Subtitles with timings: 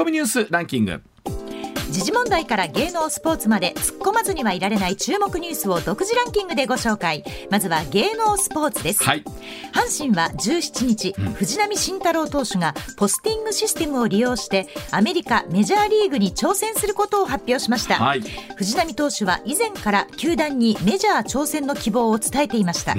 [0.00, 1.02] コミニュースランキング。
[1.90, 7.24] 時事問題から芸能スポーツまで突っ込まずにはいられない注目ニュースを独自ランキングでご紹介。
[7.50, 9.24] まずは芸能スポーツです、はい。
[9.72, 18.20] 阪神は17日、藤浪晋太郎投手がポスティングシステムを利用してアメリカメジャーリーグに挑戦することを発表しました、はい。
[18.56, 22.94] 藤浪投手は以前から球団にメジャー挑戦の希望を伝えていました、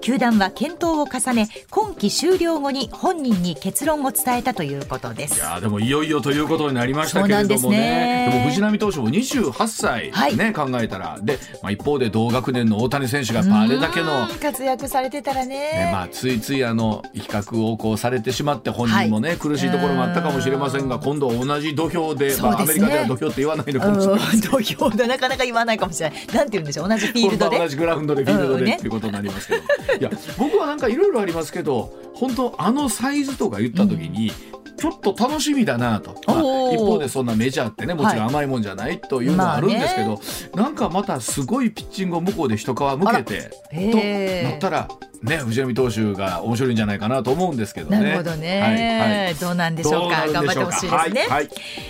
[0.00, 5.36] 球団は検討を重ね今季終了後に本人に結論を伝えたということです。
[5.36, 10.36] いやーでもいよいよということになりましたけれどもねも藤浪投手も28歳、はい。
[10.36, 11.18] ね考えたら。
[11.22, 14.28] で、まあ、一方で同学年の大谷選手がやっぱあれだけの。
[14.30, 15.56] うん活躍されてたらね。
[15.56, 24.40] ねまあ、ついついあの比較をこうされてしまって本人もね、苦しいところもあったかもしれませんが今度は同じ土俵でまあ、アメリカでは土俵って言わないのかもしれないうん。
[24.40, 26.26] 土俵でなかなか言わないかもしれない。
[26.26, 26.88] なんて言うんでしょう？
[26.88, 27.58] 同じフィールドで。
[27.58, 28.64] 同じグラウンドでフィールドうん。
[28.64, 28.70] ね。
[28.72, 29.60] でっていうことになりますけど、
[29.98, 34.30] いや僕はなんかいろいろありますけど本当あのサイズとか言った時に、
[34.78, 36.40] ちょっと楽しみだなと、まあ
[36.72, 40.20] 一方でそんなメジャーってねもちろん甘いもんじゃないというのはあるんですけど、
[40.54, 44.88] なんかまたすごいピッチングを向こうで一皮向けてとなったら
[45.22, 47.98] ね藤浪投手が面白いんじゃないかなと思うんですけどね。
[47.98, 49.34] なるほどね、はいはい。
[49.36, 51.48] どうなんでしょうどう頑張ってほしいですね、はいはい。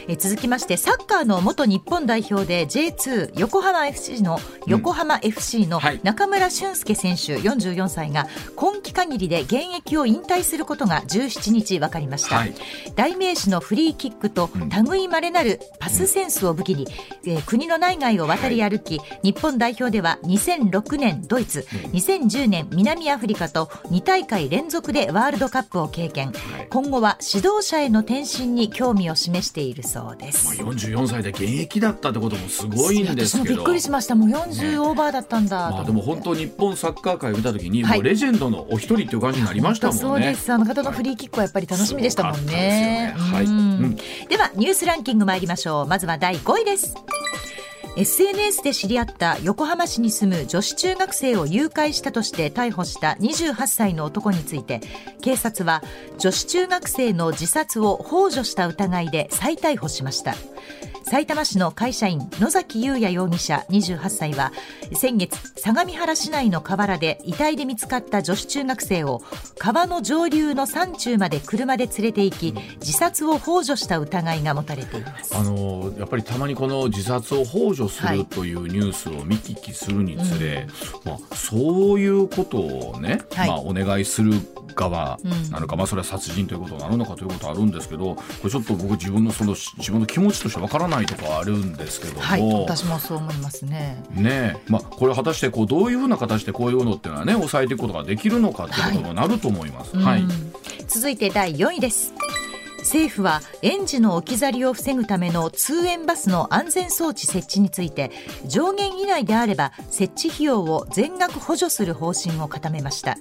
[0.08, 6.00] え続きましてサッカーの元日本代表で J2 横浜 FC の横浜 FC のはい。
[6.02, 12.54] 中村俊輔選手44歳が今季限りで現役を引退することが17日分かりました、はい
[12.94, 14.50] 代名詞のフリーキックと
[14.88, 16.86] 類いまれなるパスセンスを武器に、
[17.24, 30.62] えー国の内外を渡り歩き、日本代表では2006年ドイツ、2010年南アフリカと2大会連続でワールドカップを経験、はい今後は指導者への転身に興味を示しているそうです。
[30.62, 34.14] まあ、44歳で現役だったってこともすごいんですけどびっくりしました。
[34.14, 35.84] もう40オーバーだったんだとまあ。
[35.84, 40.02] でも本当日本サッカー界を見た時に、はいもうレジェンドのお一人っていう感じになりましたもんね。
[40.02, 40.52] そうです。
[40.52, 42.65] あの方のフリーキックはやっぱり楽しみでしたもんね。
[42.66, 43.14] ね。
[43.16, 43.44] はい。
[43.44, 43.52] うん。
[43.52, 43.54] う
[43.86, 43.96] ん。
[43.96, 45.86] ではニュースランキング参りましょう。
[45.86, 46.94] まずは第5位です。
[47.96, 54.82] SNS で知り合った横浜市に住む女子中学生を誘拐したとして逮捕した28歳の男について
[55.22, 55.82] 警察は
[56.18, 60.34] 女子中学生の自殺を幇助した疑いで再逮捕しました。
[61.08, 64.52] 埼玉市の会社員野崎祐也容疑者28歳は
[64.92, 69.22] 先月相模原市内の河原で遺体で見つかった女子中学生を
[69.56, 75.36] 川の上流の山中まで車で連れて行き自殺を幇助した疑いが持たれています。
[75.36, 80.66] あのやっぱりたまにこの自殺を幇助すはいるというニュースを見聞きするにつれ、
[81.04, 83.48] まあ、そういうことをね、はい。
[83.48, 84.32] まあ、お願いする
[84.74, 85.50] 側うん。
[85.50, 92.42] なのか、まあ、それは殺人ということになるのかということはあるんですけどこれちょっと僕自分のその自分の気持ちとしてわからないところはあるんですけども、はい。
[92.42, 94.02] 私もそう思いますね。
[94.10, 94.70] ねえ。
[94.70, 99.96] まあ、これ果たしてこうどういうふうな形でこういうのっていうのはね抑えていくことができるのかっていうことになると思います。
[99.96, 100.30] はい、うん
[100.88, 102.14] 続いて第4位です
[102.86, 108.12] 政府は園児の置き去りを防ぐための通園バスの安全装置設置について
[108.46, 113.18] 上限以内であれば設置費用を全額補助する方針を固めました。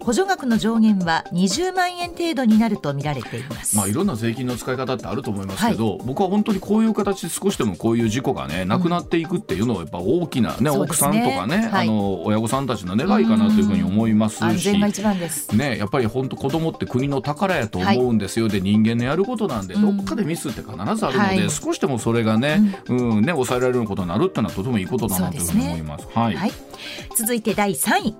[0.00, 11.88] 補助額の上限は20万円程度になるとみられています、まあ、いろんな税金の使い方ってあると思いますけど、僕は本当にこういう形で少しでもこういう事故がねなくなっていくっていうのはやっぱ大きな、ねそう奥さんとかね、はい。
[11.88, 14.42] あの親御さんたちの願いかなというふうに思いますし。
[14.42, 15.54] 安全が一番です。
[15.54, 19.96] ね、やっぱり本当子供って国の宝やと思うんですよ、で人間のやることなんで、うん。
[19.96, 21.50] どっかでミスって必ずあるので、はい。
[21.50, 26.06] 少しでもそれがね,、うんね抑えられることになるっていうのはとてもいいことだなというふうに思います。
[26.14, 26.34] はい。
[26.34, 26.52] はい、
[27.16, 28.14] 続いて第3位。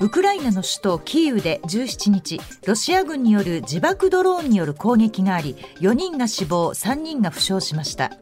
[0.00, 8.12] ウクライナの首都キーウで17日ロシア軍による自爆ドローンによる攻撃があり4人が死亡3人が負傷しました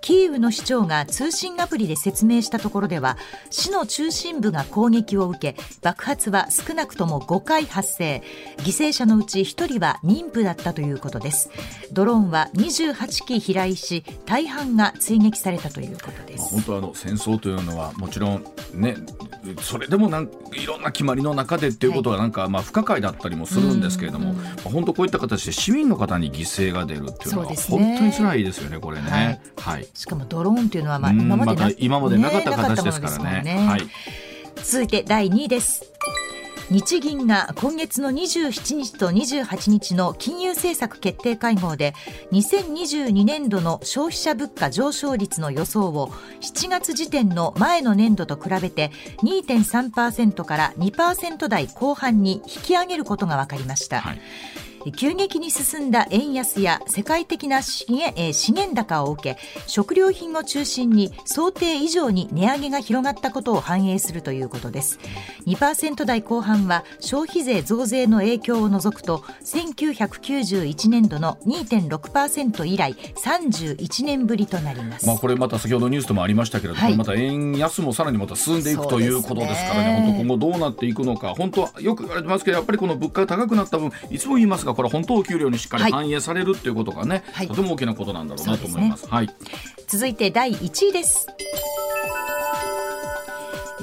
[0.00, 3.16] キーウの市長が通信アプリで説明したところでは
[3.50, 8.22] 市の中心部が攻撃を受け爆発は少なくとも5回発生。
[8.58, 11.50] 犠牲者のうち1人は妊婦だったということです。
[11.92, 18.44] ドローンは28機飛来し大半が追撃されたということでまあす本当あの戦争というのはもちろん
[18.74, 18.96] ね
[19.60, 24.36] それでもなんいろんな決まりの中でっていうことはなんかまあ不可解だったりもするんですけれども、うん。
[24.36, 29.40] まあ本当こういった形で市民の方に犠牲が出るっていうのは本当に辛いですよねこれね。
[29.56, 33.18] はいしかもドローンというのはまあうん今までな,、また今までなかったね形ですからね。
[33.18, 33.80] なかったものですもんはい。
[34.62, 35.90] 続いて第2位です
[36.70, 41.94] 日銀が今月の27日と28日の金融政策決定会合で
[42.30, 46.10] 2022年度の消費者物価上昇率の予想を
[46.40, 48.92] 7月時点の前の年度と比べて
[49.24, 54.20] 2.3%から2%台後半に引き上げることが分かりました、はい
[54.96, 64.98] 急激に進んだ円安や世界的な資源えー資源高を受け食料品を中心に想定以上に値上げが広がったことを反映するということです。
[65.46, 76.96] 2%台後半は消費税増税の影響を除くと1991年度の2.6%以来31年ぶりとなります、まあ、これまた先ほどニュースでもありましたけれども、はい。
[76.96, 80.06] また円安もさらにまた進んでいくということですからね、ね。
[80.06, 89.08] 本当今後どうなっていくのか、本当はよく言われてますけど、やっぱりこの物価が高くなった分、いつも言いますが、これ本当お給料にしっかりはい反映されるっていうことがね、はいとても大きなことなんだろうなと思います。
[89.08, 89.30] はい。
[89.86, 91.26] 続いて第1位です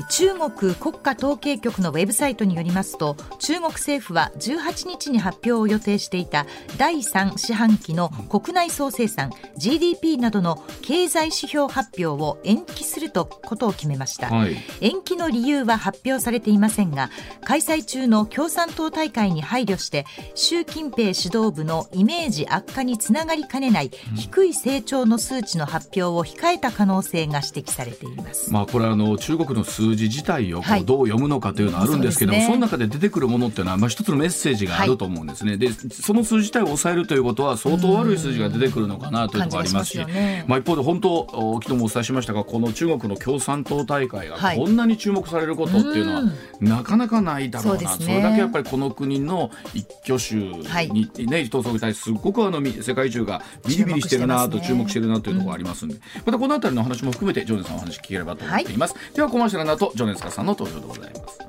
[0.09, 6.45] 中国国家統計局のウェブサイトによりますと中国政府は18日に発表を予定していた
[6.77, 14.55] 第3四半期の国内総生産 GDP などの経済指標発表を延期するとことを決めました、はい。
[14.81, 17.09] 延期の理由は発表されていませんが
[17.43, 20.05] 開催中の共産党大会に配慮して
[20.35, 28.51] 習近平指導部のイメージ悪化につながりかねない低い成長の数値の発表を控えた可能性が指摘されています。
[28.51, 30.81] まあ、これあの中国の数字自体をこはい。
[30.81, 32.55] うどう読むのかというのはあるんですけども、そうですね。
[32.55, 40.45] その中で出てくるものっていうのはまあ一つのメッセージがあると思うんですね、でその数字自体を抑えるということは相当悪い数字が出てくるのかなというのがありますし、ね。
[40.47, 44.57] まあ、一方で本当お昨日もお伝えしましたがこの中国の共産党大会がはい。
[44.57, 46.31] こんなに注目されることっていうのはうん。
[46.61, 48.15] なかなかないだろうな、ね。
[48.15, 50.89] れだけやっぱりこの国の一挙手はい。
[50.89, 55.95] に、ね統率に対してすごくあのみ世界中がビリビリしてるなと注注目してるなというところがありますんで、
[56.25, 61.39] またこのあたりの話も含めてジョネさんお話聞ければと思っています、ではコマーシャルの後ジョネスカさんの登場でございます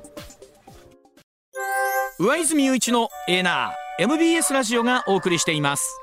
[2.19, 5.99] 上泉雄一のエーナー MBS ラジオがお送りしています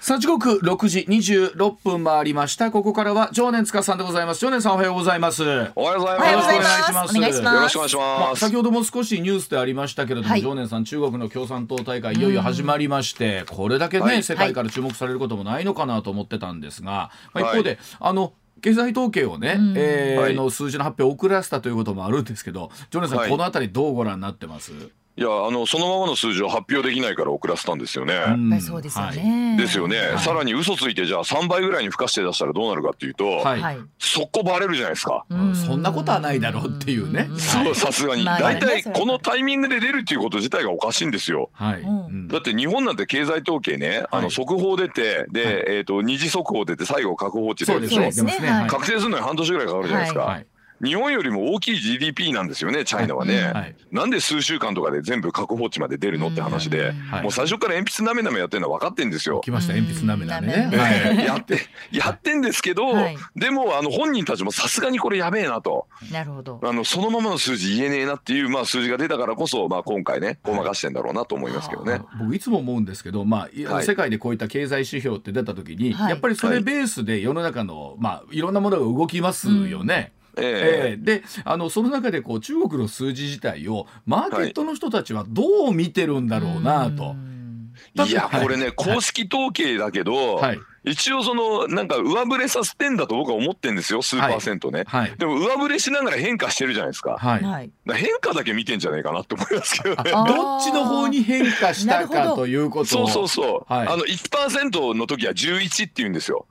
[0.00, 5.46] さあ時刻6時26分回りましたここからは常年塚さんでございます常年さんおはようございますお
[5.84, 6.32] はようございます。
[6.32, 6.82] ようございます。
[6.82, 7.54] よろしくお願いしますお願いします。
[7.54, 8.40] よろしくお願いしまあ、ます。
[8.40, 18.32] 先ほども少しニュースでありましたけれども、はい常念さん中国の共産党大会いよいよ始まりまして、これだけね、はい世界から注目されることもないのかなと思ってたんですが、まあ、はい一方で、あの
[18.62, 19.68] 経済統計をね、うん。
[19.72, 19.76] はい。
[19.76, 23.30] えーの数字の発表を遅らせたということもあるんですけど常念さん、はい。
[23.30, 24.72] このあたりどうご覧になってます、
[25.14, 28.14] いや、あの、そのままの数字を発表できないから遅らせたんですよね。
[28.14, 28.48] うん。
[28.50, 29.16] やっぱりそうですよはい。
[29.16, 29.56] ね。
[29.58, 30.18] ですよね、はい。
[30.20, 33.60] さらに嘘ついてじゃあ3倍ぐらいに付加して出したらどうなるかっていうと、はい。
[33.60, 33.78] はい。
[33.98, 35.26] 速攻バレるじゃないですか。
[35.28, 35.54] うん。
[35.54, 37.24] そんなことはないだろうっていうね。
[37.24, 37.38] ん。
[37.38, 38.24] そうさすがに。
[38.24, 41.50] まあ大体このタイミングで出るっていうこと自体がおかしいんですよ。
[41.52, 41.82] はい。
[42.28, 44.24] だって日本なんて経済統計ね、あはい。
[44.24, 45.64] の速報出てで、はい。
[45.76, 48.18] えっ、と二次速報出て最後確報値出そうですねるでしょ。
[48.20, 48.48] そうですね。
[48.50, 48.66] はい。
[48.66, 50.46] 確定するのに半年ぐらいかかるじゃないですか、はい
[50.82, 53.76] 日本よりも大きい GDP なんですよねチャイナはね、はいはい。
[53.92, 57.22] なんで数週間とかで全部確報値まで出るのって話で、はい。
[57.22, 59.40] もう最初から鉛筆なめなめやってるのは分かってんですよ。
[59.44, 59.74] 来ました。
[59.74, 60.88] 鉛筆なめなめね、うんは
[61.22, 61.58] やって
[61.92, 63.16] やってんですけど、はい。
[63.36, 65.86] でもあの本人たちもさすがにこれやべえなと。
[66.10, 66.60] なるほど。
[66.62, 72.00] あのそのままの数字言えねえなっていう、まあ、数字が出たからこそ、まあ、今回ねごまかしてんだろうなと思いますけどね。
[72.18, 73.84] 僕いつも思うんですけど、まあいはい。
[73.84, 76.10] 世界でこういった経済指標って出た時に、はい。
[76.10, 80.12] やっぱりそれベースで世の中の、まあ、いろんなものが動きますよね。
[80.36, 80.92] ええ。
[80.92, 87.10] えであのその中でこう中国の数字自体をマーケットの人たちはどう見てるんだろうなと。
[87.10, 87.70] うん。
[87.98, 88.42] えいやはい。
[88.42, 90.60] これね公式統計だけど、はい。
[90.84, 94.84] 一応そのなんか上振れさせてんだと僕は思ってんですよ数パーセントね。
[94.86, 95.12] はい。
[95.16, 97.16] でも上振れしながら変化してるじゃないですか。
[97.18, 97.70] はい。
[97.94, 99.94] 変化だけ見てんじゃないかなって思いますけど。
[100.02, 100.10] ね。
[100.12, 103.72] あどっちの方に変化したかということそうをそうそう。
[103.72, 103.88] はい。
[103.88, 106.46] あの1%の時は11って言うんですよ。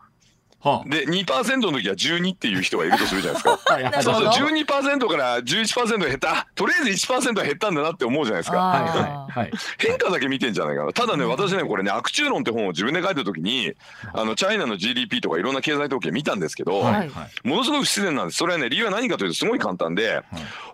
[0.61, 4.01] はで2%の時は12っていう人がいるとするじゃないですか。
[4.01, 8.57] そうそう12%から11%減ったあとりあえず1%は減ったんだなって思うじゃないですか。
[8.57, 10.93] はいあはいはい変化だけ見てんじゃないかな。
[10.93, 13.73] ただね、私ね、これね、悪中論って本を自分で書いた時に、
[14.13, 17.11] あの、チャイナの GDP とかいろんな経済統計見たんですけど、はいはい
[17.43, 18.37] ものすごく不自然なんです。
[18.37, 20.21] それはね、理由は何かというとすごい簡単で、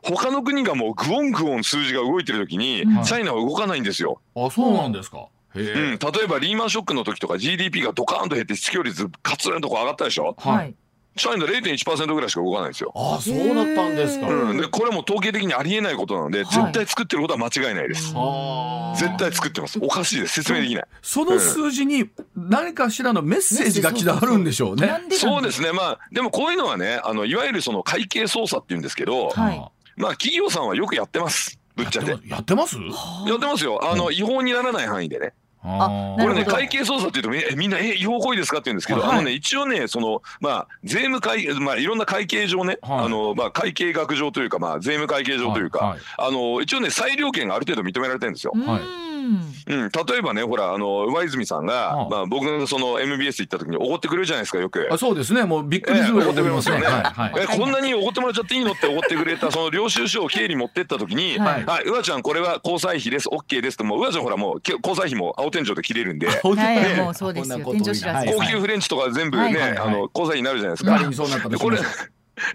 [0.03, 4.19] 他の国がもうグオングオン数字が動いてる時に、うんチャイナは動かないんですよ。
[4.35, 5.27] あそうなんですか。
[5.55, 10.35] へうん、え例えばリーマンショックの時とか GDP がドカーンと減って失業率カツンとこう上がったでしょ？
[10.37, 10.75] ーはい。
[11.15, 12.93] チャイナ0.1%ぐらいしか動かないんですよ。
[12.95, 14.27] あそうだったんですか。
[14.27, 18.13] うん、でこれも統計的にありえないことなので、はい絶対作ってることは間違いないです。
[18.13, 19.79] はあ絶対作ってます。
[19.81, 20.35] おかしいです。
[20.35, 20.85] 説明できない。
[21.01, 24.85] その数字に何かしらのメッセージがきっとあるんでしょうね。
[24.85, 25.71] なんでそうですね。
[25.71, 31.59] まあでもこういうのはね、あのいわゆるその会計操作っていうんですけど、はいまあ企業さんはよくやってます。
[31.77, 32.11] ぶっちゃけ。
[32.27, 32.75] やってます？
[32.75, 33.79] やってますよ。
[33.89, 35.33] あの違法にならない範囲でね。
[35.69, 48.53] あこれね会計操作っていうとみえみんなえ違法行為ですかって言うんですけど、はいあのね一応ねそのまあ税務会まあいろんな会計上ね、はいあのまあ会計学上というかまあ税務会計上というか、はいはいあの一応ね裁量権がある程度認められてるんですよ。
[48.55, 49.79] はいうん。
[49.79, 52.09] んうん、例えばねほらあの上泉さんが、ああ。
[52.09, 54.87] まあ、僕がその MBS 行った時におごってくれるじゃないですかよく。
[54.91, 55.43] あそうですね。
[55.43, 56.77] もうびっくりするぐらい怒りますね。
[56.77, 57.47] ええはいはい。
[57.53, 61.85] えこんなにおごってもらっちゃっていいのっておごってくれたその領収書を経理持ってった時に「ははい。
[61.85, 63.27] い、うわちゃんこれは交際費です。
[63.29, 66.27] OK です」ともううわちゃんほらもうけ交際費も青天井で切れるんで。
[66.27, 66.95] はい。
[66.95, 67.01] ね。
[67.01, 67.59] もうそうですよ。
[67.59, 69.53] こんなこと天井知らずはい高級フレンチとか全部ね、はい。
[69.55, 69.69] はい。
[69.71, 69.77] はい。
[69.79, 70.91] あの交際費になるじゃないですか。
[70.91, 71.79] 仮にそうなったとしこれ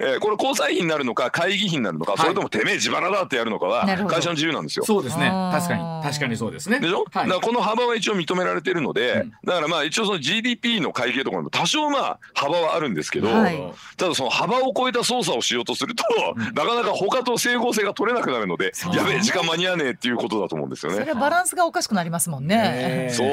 [0.00, 2.20] えーこれ交際費になるのか会議費になるのか、はい。
[2.20, 4.84] それともてめえ自腹だってやるのかは会社の自由なんですよ。
[4.84, 5.28] そうですね。
[5.52, 6.02] 確かに。
[6.02, 6.80] 確かにそうですね。
[6.80, 7.28] でしょ、はい。
[7.28, 9.32] だからこの幅は一応認められてるので、うん。
[9.44, 13.60] だからまあ一応その GDP の会計とかも多少まあ幅はあるんですけど、はい。
[13.96, 16.04] ただその幅を超えた操作をしようとすると、
[16.54, 20.98] なかなか他と整合性が取れなくなるのでやべえ時間間に合わねえっていうことだと思うんですよね。
[20.98, 22.56] それはバランスがおかしくなりますもんね。
[22.56, 23.28] ねそう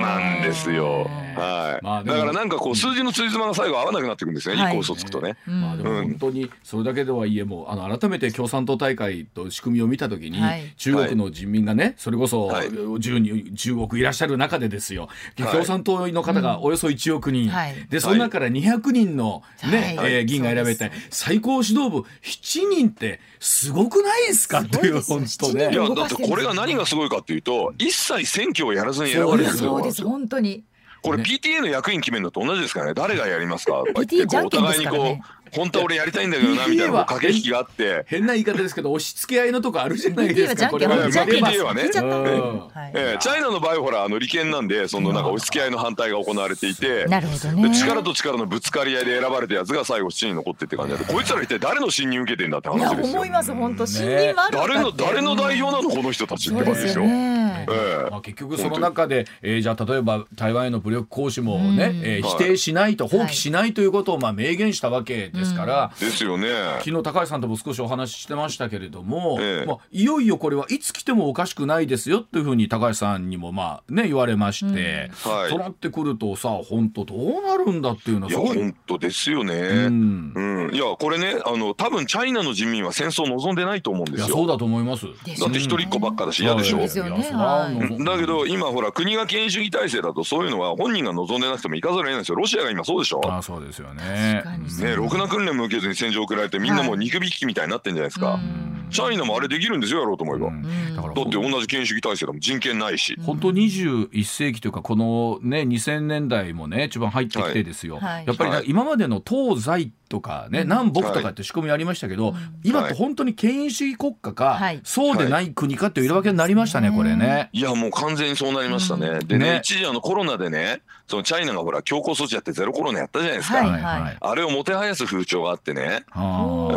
[0.00, 1.08] なんですよ。
[1.08, 1.84] うんはい。
[1.84, 4.54] まあだからなんかこう数字のついつまが最後合わなくなっていくんですね。
[4.54, 4.74] 一、はい。
[4.74, 5.36] 個嘘つくとね。
[5.46, 10.74] うんまあでも本当にそれだけではいえもうあの改めて共産党大会と仕組みを見たときに、はい。
[10.76, 12.68] 中国の人民がねそれこそはい。
[12.68, 15.08] 10, に10億いらっしゃる中でですよ、
[15.38, 15.52] はい。
[15.52, 17.74] 共産党の方がおよそ1億人、はい。
[17.88, 20.12] でその中から200人の、ねはい。
[20.14, 25.64] えー議員が選べて最高指導部7人ってすごくないですかっていう本当ね。
[25.66, 29.50] いですよ7いや動だってこれが何がすごいかっていうと一切選挙をやらずに選ばれる。
[29.50, 30.02] そうです。
[30.02, 30.64] 本当に。
[31.02, 32.94] これ PTA の役員決めるのと同じですからね。
[32.94, 38.04] 誰がやりますかとか言っお互いにこう本当は俺やりたいんだけどなみたいな駆け引きがあって。
[38.06, 41.08] 変な言い方ですけど押し付け合いのとこあるじゃないですかこれは。
[41.08, 42.16] PTA はね聞いちゃった。
[42.18, 42.58] うん。
[42.68, 42.92] はい。
[42.94, 53.14] ええチャイナの場合ほらあの利権なんでそのなんか押し付け合いの反対が行われていてなるほどでね力と力のぶつかり合いで選ばれたやつが最後7人残ってって感じでこいつら一体誰の信任受けてんだって話ですよ。
[53.14, 57.04] 思います本当信任はある誰の誰の代表なののこの人たちって感じですよ。
[57.04, 57.66] ね。
[57.70, 58.10] ええ。
[58.10, 62.00] まあ、結局その中で、えーじゃあ例えば台湾への武力行使もね、うん。
[62.04, 66.48] えー否定しないと放棄しないということをまあ明言したわけですから、ですよね。
[66.84, 69.66] 昨日高橋さんとも少しお話ししてましたけれども、ええ。
[69.66, 75.50] まあ、いよいよこれはいつ来てもおかしくないですよというふうに高橋さんにもまあね言われまして、はい。
[75.50, 78.48] そうなってくるとさ本当どうなるんだっていうのはいすごい。
[78.48, 79.54] や本当ですよね。
[79.54, 80.32] うん。
[80.34, 84.26] うん、いやこれねあの多分チャイナの人民は戦争を望んでないと思うんですよ。
[84.26, 85.06] いやそうだと思います。
[85.24, 86.76] ですだって一人っ子ばっかだし嫌でしょ。
[86.76, 87.04] そうですよ。
[87.04, 92.36] ねだけど今ほら国が権威主義体制だとそういうのは本人が望んでなくてもいかざるを得ないんですよ。
[92.36, 93.20] ロシアが今そうでしょ。
[93.24, 94.42] あそうですよね。
[94.44, 94.78] 確かに。
[94.78, 100.50] ねろくな訓練も受けずに戦場送られてみんなもう肉引きみたいになってんじゃないですか、うんチャイナもあれできるんですよやろうと思えば、
[100.96, 108.26] だからだって同じ権威主義体制でも人権ないし、本当21世紀というかこのね2000年代もね一番入ってきてですよ、はい。
[108.26, 108.66] やっぱりなはい。
[108.68, 114.80] 今までの東西とかね、南北とかって仕組みありましたけど、今って本当に権威主義国家か、はい。
[114.84, 116.96] そうでない国かっていう色分けになりましたね、はい。
[116.96, 117.50] これね。
[117.52, 119.60] いやもう完全にそうなりましたね、でねね。
[119.62, 123.82] 一時あのコロナでねそのチャイナがほら強硬措置やってゼロコロナやったじゃないですか、はい。
[123.82, 124.16] はい。
[124.20, 126.04] あれをもてはやす風潮があってね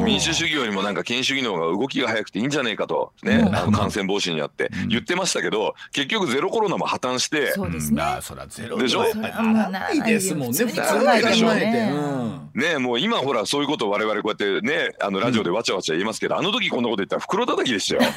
[0.03, 9.03] 民主主義よりもなんか権威主義の方が動きが早くていいんじゃねえかとねうんあの感染防止にやってうん言ってましたけど結局ゼロコロナも破綻してそうですねまあそらゼロでしょ？
[9.15, 18.11] ないですもんね普はもうないよ通に考えて、普通に考えてうんねもう今ほらそういうことを我々こうやってねあのラジオでわちゃわちゃ言いますけど、あの時こんなこと言ったら袋叩きでしたよ。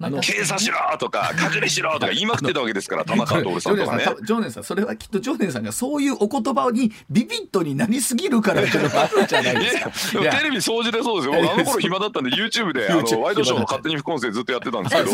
[0.00, 4.04] あの警察しろとかかじりしろとか言いまくってたわけですから玉川徹さんとかね。
[4.22, 10.20] ジョーネンさんそれはきっとジョーネンさんがそういうお言葉にビビッドになりすぎるからっていうのがあるんじゃないいですか。
[10.20, 11.42] テレビ掃除でそうですよ。
[11.42, 15.10] 僕あの頃暇だったんで YouTube であの ワイドショーの勝手に副音声ずっとやってたんですけど。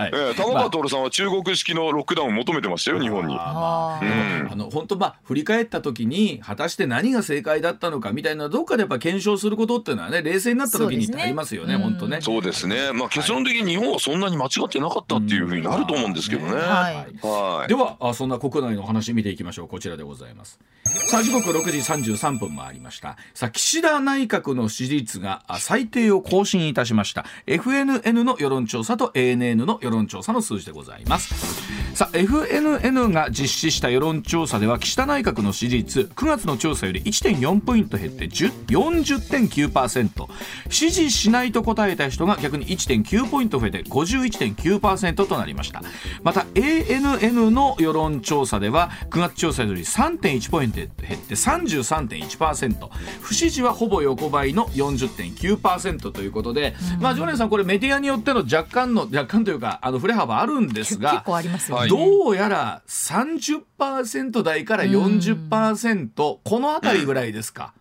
[0.00, 0.10] はい。
[0.14, 3.36] え玉川徹さんは中国式のロックダウンを求めてましたよ日本に。
[3.38, 4.00] あ。
[4.02, 4.52] ん。
[4.52, 11.90] あの本当まあ振り返った時に果たして何が正解だったのかみたいなどっかでやっぱ検証することっていうのはね冷静になった時にってありますよねそうですね。
[11.90, 12.20] 本当ね。
[12.20, 12.92] そうですね。
[12.92, 16.52] まあ結論的に日本はそんなに間違ってなかったっていうふうになると思うんですけどね。
[16.52, 16.58] うん。
[16.58, 16.94] はい。
[16.94, 17.68] はい。
[17.68, 17.74] で。
[17.80, 19.68] はあそんな国内のお話見ていきましょう。
[19.68, 20.58] こちらでございます。
[20.84, 23.16] さあ時刻6時33分もありました。
[23.34, 27.24] さあ岸田内閣の支持率があ最低を更新いたしました。
[27.46, 31.60] FNN の世論調査と ANN の世論論調査の数字でございます。
[31.94, 40.26] さあ FNN が実施した世論調査では岸田内閣の支持率9月の調査より1.4ポイント減って40.9%
[40.70, 45.82] 支持しないと答えた人が逆に1.9ポイント増えて51.9%となりました。
[46.22, 52.88] また ANN の世論調査では9月調査より3.1ポイント減って33.1%
[53.20, 61.80] 不支持はほぼ横ばいの40.9%ということで、まあ常連さんこれメディアによっての若干の若干というかあの振れ幅あるんです結が構ありますよね。
[61.80, 67.72] はいどうやら30%台から40%、このあたりぐらいですか？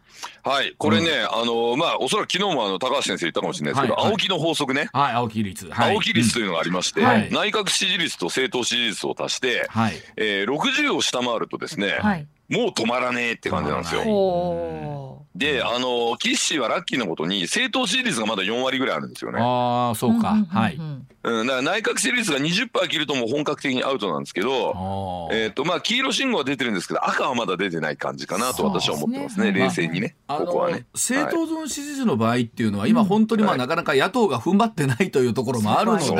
[0.44, 4.90] はい、これね、あのまあおそらく昨日もあの高橋先生言ったかもしれないですけど、はいはい青木の法則ね。
[4.92, 5.68] はい、青木率。
[5.70, 9.94] はい、青木率というのがありまして、はい内閣支持率と政党支持率を足して、はい。
[10.18, 12.28] えー、60を下回るとですね、はい。
[12.50, 19.40] もう止まらねえって感じなんですよで、あの岸氏はラッキーなことに政党支持率がまだ4割ぐらいあるんですよね。
[19.40, 19.44] う。
[19.44, 20.34] ああ、そうか。
[20.34, 20.76] んんんんはい。
[20.76, 20.82] う
[21.32, 25.46] うん、だから内閣支持率が20%切るともう本格的にアウトなんですけど、あー。
[25.46, 29.52] えっ、とまあ黄色信号は出てるんですけど赤はまだ出てない感じかなと私は思ってますね。
[29.52, 30.86] ね冷静にね、あのここはね。
[30.94, 36.06] 政党の支持率の場合っていうのは今本当にまあはいなかなか野党が踏ん張ってないというところもあるので、ね。
[36.08, 36.16] そう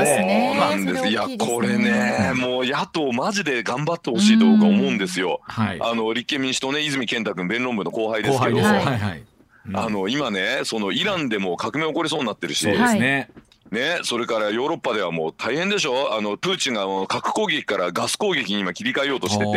[0.70, 0.98] なんです。
[1.00, 5.42] それいやこれねもう野党マジで頑張ってほしいと僕は思うんですよ。
[5.44, 8.58] はい、あの立憲民主党ね泉健太君弁論部の後輩ですけど。
[8.58, 9.24] ははいいはい。
[9.68, 9.78] うん。
[9.78, 13.30] あの今ねそのイランでも革命起こりそうになってるし、そうですね。
[13.72, 16.16] ね、それからヨーロッパではもう大変でしょ？
[16.16, 19.46] あのプーチンが核攻撃からガス攻撃に今切り替えようとしてて。
[19.46, 19.56] は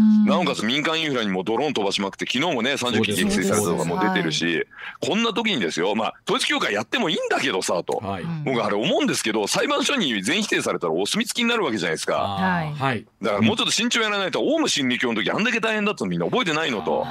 [0.00, 4.66] いなおかつ民間インフラにもドローン飛ばしまくって昨日もね30機撃墜されたとかも出てるし
[5.06, 8.22] こんな時にですよまあ統一教会やってもいいんだけどさとはい。
[8.22, 13.04] うん僕あれ思うんですけど裁判所に全否定されたらお墨付きになるわけじゃないですかはい。
[13.20, 17.06] だからもうちょっと慎重やらないとオウム真理教の時あんだけ大変だったのみんな覚えてないのと。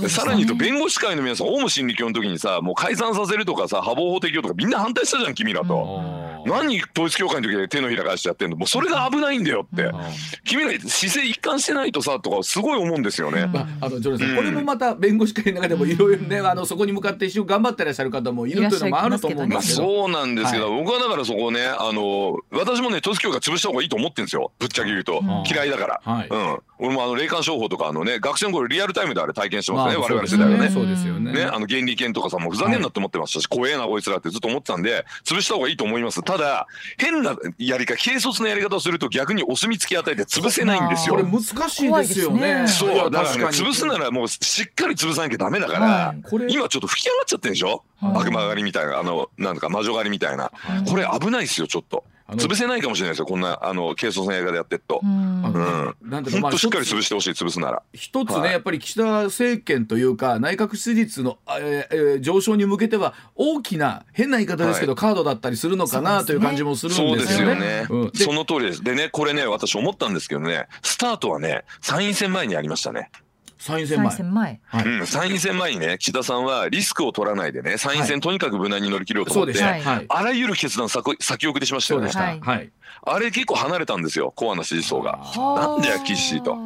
[0.00, 6.00] でさらに言うと弁護士会の皆さんオウム真理教の時にさもう解散させるとかさ破防法適用とかみんな反対したじゃん君らと。
[6.00, 8.56] あー何統一教会の時で手のひら返してやってんの？
[8.56, 9.82] もうそれが危ないんだよって。
[9.82, 10.00] あー
[10.44, 13.46] 君ら姿勢一貫してないとさとかすごい思うんですよね。
[13.46, 14.36] まあ、あのジョネさん、うん。
[14.36, 19.88] これもまた弁護士会の中でもいろいろね、あのそこに向かって一生頑張ってらっしゃる方もいるというのもあると思うんでまあすけど。
[19.88, 24.52] そうなんですけど、僕はだからそこをねあの私もね統一教会潰した方がいいと思ってるんですよ。
[24.60, 25.44] ぶっちゃけ言うと、ん。
[25.50, 26.28] 嫌いだから、はい。
[26.28, 30.70] うん、俺もあの霊感商法とかあのね学生の頃リアルタイムであれ体験してますね、まあ我々世代はね。
[30.70, 31.32] そうですよね。
[31.32, 36.22] ね、あの原理研とかさもうふざけんなって思ってましたし、怖えなこいつらってずっと思ってたんで潰した方がいいと思います。
[36.22, 36.66] ただ
[36.98, 41.14] 変なやり方軽率なやり方をすると逆にお墨付き与えて潰せないんですよ。
[41.14, 42.62] これ難しいですよね。
[42.62, 43.56] ねそうだからね確かに。
[43.56, 46.52] 潰すならもうしっかり潰さなきゃダメだから、はい。
[46.52, 48.16] 今ちょっと吹き上がっちゃってるでしょ、はい。
[48.22, 50.50] 悪魔狩りみたいなあのなんか魔女狩りみたいな、
[50.88, 52.04] これ危ないですよちょっと
[52.34, 55.00] 潰せないかもしれないですよこんなあの軽率なやり方でやってっと。
[55.02, 55.44] う、ん。
[55.44, 55.96] あうのん。
[56.02, 57.82] なんていうのまあほんとしっかり潰してほしい潰すなら。
[57.92, 58.52] 一つね、はい。
[58.52, 64.98] やっぱり岸田政権というか内閣支持率の、えーえー上昇に向けては大きな変な言い方ですけど、はい。
[64.98, 67.86] カードだったりするのかなという感じもするんでそうですすよね。
[68.14, 68.82] その通りです。
[68.82, 73.10] でねこれね私思ったんですけどねスタートはね参院選前にありましたね
[73.58, 79.90] 参院選前参戦前はいうん、参院選前にね岸田さんはリスクを取らないでね参院選とにかく無難に乗り切ろうと思って、そうでした。
[79.90, 80.06] はいはい。
[80.08, 82.48] あらゆる決断先先送りしましたよねそうでした。
[82.48, 82.70] はいはい。
[83.02, 86.56] あれ結構離れたんですよコアな支持層がなんだよ岸とあ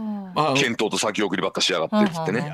[0.57, 2.53] 検討と先送りばっかしやがってってね。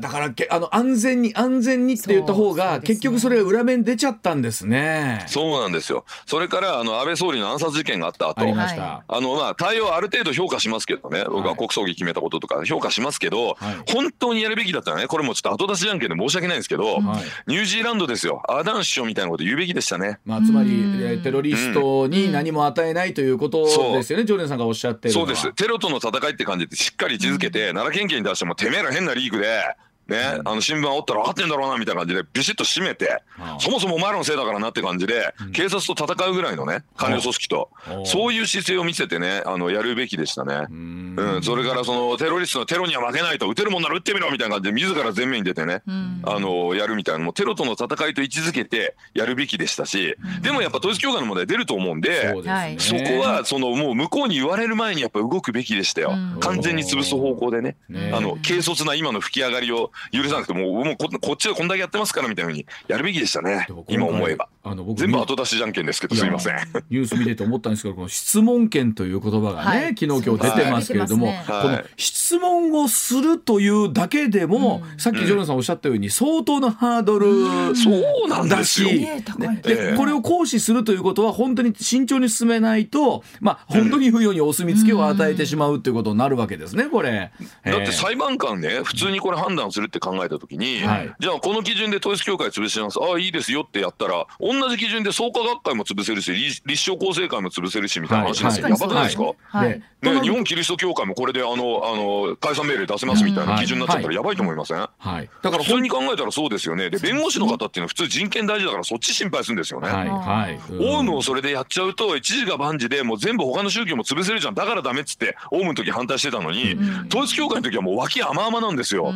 [0.00, 2.86] だからけあの安全に安全にって言った方が、ね。
[2.86, 5.24] 結局それが裏面出ちゃったんですね。
[5.26, 6.04] そうなんですよ。
[6.26, 8.82] それからあの安倍総理の暗殺事件があった後ありました。
[8.82, 11.24] はあのまあ対応ある程度評価しますけどね。
[11.24, 13.92] 僕は国葬儀決めたこととか評価しますけど、はい。
[13.92, 17.22] 本当にやるべきだったらねこれもちょっと後出しじゃんけんで申し訳ないんですけど、はい。
[17.46, 18.42] ニュージーランドですよ。
[18.48, 20.20] アーダーン首相みたいなこと言うべきでしたね。
[20.24, 24.24] まあつまりテロリストに何も与えないということですよね。
[24.24, 25.14] ジョーネンさんがおっしゃってる。
[25.14, 25.52] そうです。
[25.54, 29.76] テロとの戦いって感じでしっかり位置づけて、奈良県警に出してもてめえら変なリークで。
[30.08, 40.66] ね、あの新聞煽ったら分かってんだろうなみたいな感じでビシッと締めて、ああそもそもお前らのせいだからなって感じで、警察と戦うぐらいのね官僚組織と、ああそういう姿勢を見せてねあのやるべきでしたね。
[40.70, 41.14] うん。
[41.18, 46.22] うん、それからそのテロリストのテロには負けないと撃てるもんなら撃ってみろみたいな感じで自ら前面に出てね、ん。
[46.24, 52.30] あのやるみたいなもうテロとの戦いと位置づけてやるべきでしたし、でもやっぱ統一教会の問題出ると思うんで
[52.78, 56.40] そこはそのもう向こうに言われる前にやっぱ動くべきでしたよ、うん。
[56.40, 57.76] 完全に潰す方向でね。
[57.88, 58.12] ね。
[58.14, 63.66] あの軽率な今の吹き上がりを許さなくてもうもうここっちはこんだけやってますからみたいにやるべきでしたね。
[63.88, 64.48] 今思えば。
[64.64, 66.56] あの僕全部後出しじゃんけんですけどすいません。
[66.56, 69.88] やニュース見てて思ったんですけどこの質問権という言葉がね、はい。
[69.88, 77.90] 昨日今日出てますけれども、はいこの質問をするというだけでも、さっきジョナさんおっしゃったように相当なハードルそ
[78.26, 79.48] うなんだし、ね高い。
[79.48, 79.96] ねでええ。
[79.96, 87.32] これを行使するということは本当に慎重に進めないと、まあ、本当に不要にお墨付きを与えてしまうということになるわけですねこれ。
[87.64, 87.92] だってええ。
[87.92, 91.14] 裁判官ね普通にこれ判断するって考えた時に、はい。
[91.18, 92.98] じゃあこの基準で統一教会潰します。
[93.00, 98.72] ああいいですよってやったら同じ基準で創価学会も潰せるし立立正厚生会も潰せるしみたいな話ですよ、はい。
[98.72, 99.82] やばくないですか、ははい。
[100.00, 101.56] ね、日本キリスト教会もこれであのあ
[101.96, 106.90] の解散命令出せますみたいな基準になっちゃったらやばいと思いません、はい、だから普通に考えたらそうですよね。
[106.90, 110.60] で弁護士の方っていうのは普通人権大事だからそっち心配するんですよね、はい。
[110.78, 114.54] オウムをそれでやっちゃうと一時が万事でもう全部他の宗教も潰せるじゃん。
[114.54, 116.76] だからダメっつってオウムの時反対してたのに、
[117.08, 119.12] 統一教会の時はもう脇甘々なんですよ、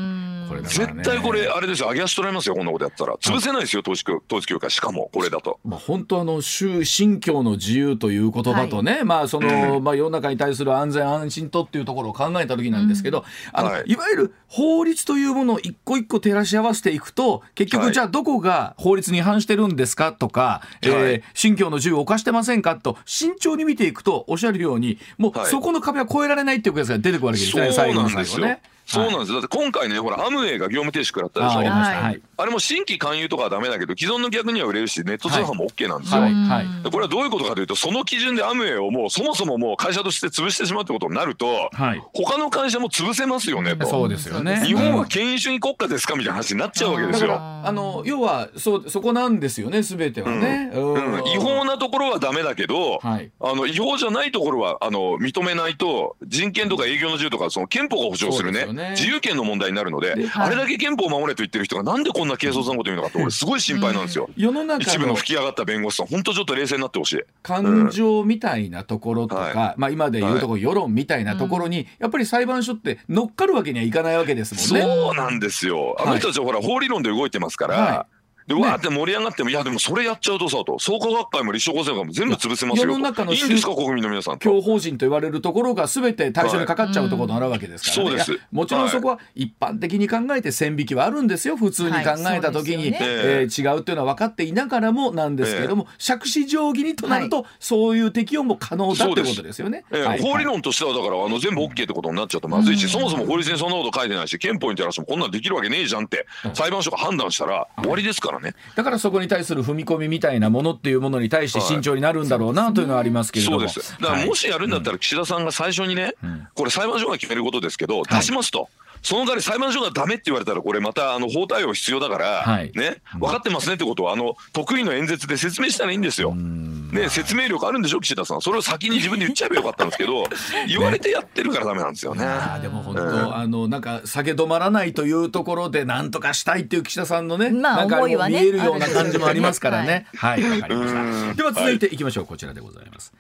[0.49, 0.69] これね。
[0.69, 1.89] 絶対これあれですよ。
[1.89, 3.15] 上げ足取られますよこんなことやったら。
[3.15, 4.71] 潰せないですよ統一教統一教会。
[4.71, 5.59] しかもこれだと。
[5.65, 13.85] まあ、本当あの宗信教の自由という言葉とね、まあその、まあ、世の中に対する安全安心とっていうところを考えた時なんですけど、あのはい。
[13.87, 21.23] い、わゆる法律というものを一個一個照らし合わせていくと結局はいじゃあどこが法律に違反してるんですかとか、えーはい。
[21.35, 25.47] 信教の自由を犯してませんかと慎重に見ていくとおっしゃるようにもうはい。
[25.47, 28.61] そこの壁は越えられないっていうやつが出てくるわけですね、そう最後の最後ね。
[28.87, 32.45] そうなんですだって今回ねほらアムウェイが業務停止食らったでしょああ。
[32.47, 36.33] れも新規勧誘とかはダメだけど既存の客には売れるしネット通販も OK なんですよ、はい。
[36.33, 36.83] はい。
[36.83, 42.03] でこれはどういうことかというとその基準でアムウェイをもうそもそももう会社として潰してしまうってことになるとはい。
[42.13, 43.87] 他の会社も潰せますよねと。
[43.87, 44.65] そうですよね。
[44.65, 47.39] 日本は権威主義国家ですかみたいな話になっちゃうわけですよ。
[47.39, 50.71] あの要はそうそこなんですよねすべてはね。
[50.75, 64.29] うんうん、違法なところはダメだけど、はいあの違法じゃないところはあの認めないと人権とか営業の自由とかその憲法が保障するねよね自由権の問題になるので、であれだけ憲法を守れと言ってる人がなんでこんな軽率なこと言うのかって俺すごい心配なんですよ。
[64.37, 67.23] 世の中一部のの吹き上がった弁護士さん本当ちょっと冷静になってほしい。
[67.43, 74.95] 感情みたいなところとか、はまあ今で言うところ世論みたいなところに、やっぱり裁判所って乗っかるわけにはいかないわけですもんね。
[74.95, 75.97] そうなんですよ。
[75.99, 78.07] あの人たちはほら法理論で動いてますから。
[78.49, 80.79] はでわーって盛り上がっても、いやでもそれやっちゃうとさと。
[80.79, 82.93] 創価学会も立証公正会も全部潰せますよと。
[82.93, 84.49] 世の中のいいんですか国民の皆さんと。
[84.49, 88.17] 共法人と言われるところが全て対象にかかっちゃうところになるわけですから、ね。
[88.17, 88.47] はいそうです。
[88.51, 91.99] もちろんそこは一般的に考えて線引きはあるんですよ普通に考
[92.31, 92.99] えた時に、はいね。
[93.01, 99.85] えー違うっていうのは分かっていながらもなんですけれども、杓子定規にとなると、そういう適用も可能だってことですよね。
[99.91, 100.21] ええはい。
[100.21, 108.55] 法理論としてはだからあの全部 OK ってことになっちゃうとまずいし、そもそも法律にそんなこと書いてないし憲法に照らしてもこんなんできるわけねえじゃんって裁判所が判断したら終わりですからね。
[108.75, 113.69] だからそこに対する踏み込みみたいなものっていうものに対して慎重になるんだろうなというのはありますけれども。
[113.69, 114.01] そうです。
[114.01, 116.15] だからもしやるんだったら岸田さんが最初にね、
[116.55, 118.69] これ裁判所が決めることですけど、出しますと。
[119.03, 126.35] その代わり裁判所がダメって言われたらこれまたあの法対応必要だから、はいね分かってますねってことをあの得意の演説で説明したらいいんですよ。
[126.35, 130.25] ね説明力あるんでしょ岸田さんそれを先に自分で言っちゃえばよかったんですけど
[130.69, 132.25] 言われてやってるからダメなんですよね。
[132.25, 140.07] あーでも本当、あのなんか下げ止まらないというところで何とかしたいっていう岸田さんのね、まあなんか思いはね見えるような感じもありますからね。
[140.17, 141.35] はい、わ、かりましうんた。
[141.35, 142.27] では続いていきましょう。
[142.27, 143.13] こちらでございます。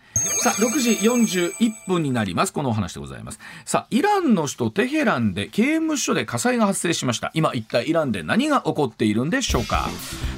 [0.42, 0.90] さあ、6時
[1.50, 2.52] 41分になります。
[2.52, 3.40] このお話でございます。
[3.64, 7.30] さあ、イランの首都テヘランで刑務所で火災が発生しました。
[7.32, 9.88] 今一体イランで何が起こっているんでしょうか？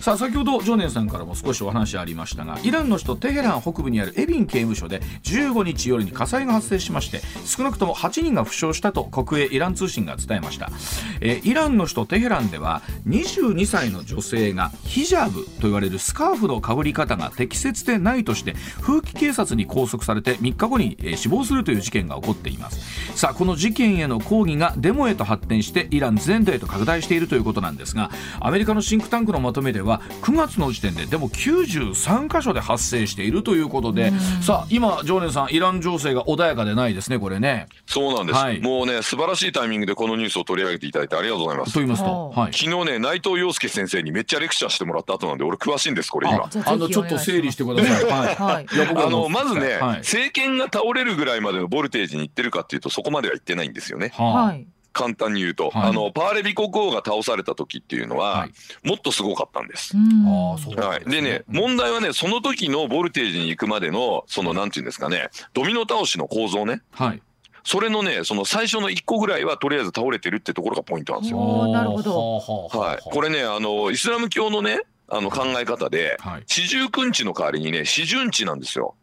[0.00, 10.70] さあ、先ほどジョネンさんからも少しお話ありましたが、イランの首都テヘラン北部にあるエビン刑務所で15日夜に火災が発生しまして、少なくとも8人が負傷したと国営イラン通信が伝えました。
[11.20, 28.10] えーイランの首都テヘランでは22歳の女性がヒジャブと言われるスカーフのかぶり方が適切でないとして風紀警察に拘束されて3日後に、えー死亡するという事件が起こっていますさあこの事件への抗議がデモへと発展してイラン全土へと拡大しているということなんですが
[28.40, 41.80] アメリカのシンクタンクのまとめでは9月の時点ででも93箇所で発生しているということでさあ今常連さんイラン情勢が穏やかでないですねこれねそうなんです、はいもうね素晴らしいタイミングでこのニュースを取り上げていただいてありがとうございますと。
[41.80, 46.76] 言いますと、ははい、昨日ね内藤陽介先生にめっちゃレクチャーしてもらった後なんで俺詳しいんですこれ今あ。
[46.76, 48.04] のちょっと整理してください。
[48.04, 48.34] はい。
[48.34, 49.98] はいあのまずね、はい。
[49.98, 54.66] 政権が倒れるぐらいまでのボルテージにいってるかっていうとそこまではいってないんですよねははい。
[54.94, 55.90] 簡単に言うと、はい。
[55.90, 58.88] あのパーレビ国王が倒された時っていうのは、はい。
[58.88, 59.94] もっとすごかったんです。
[59.96, 66.80] はい、でね問題はねその時のボルテージに行くまでのそのなんていうんですかねドミノ倒しの構造ね。
[66.92, 67.22] はい。
[67.64, 71.68] それのねその最初の1個ぐらいはとりあえず倒れてるってところがポイントなんですよ。
[71.72, 72.70] なるほど。
[72.72, 76.44] どはい、これねあのイスラム教のねあの考え方ではい。
[76.46, 78.94] 四十九日の代わりにね四旬地なんですよ。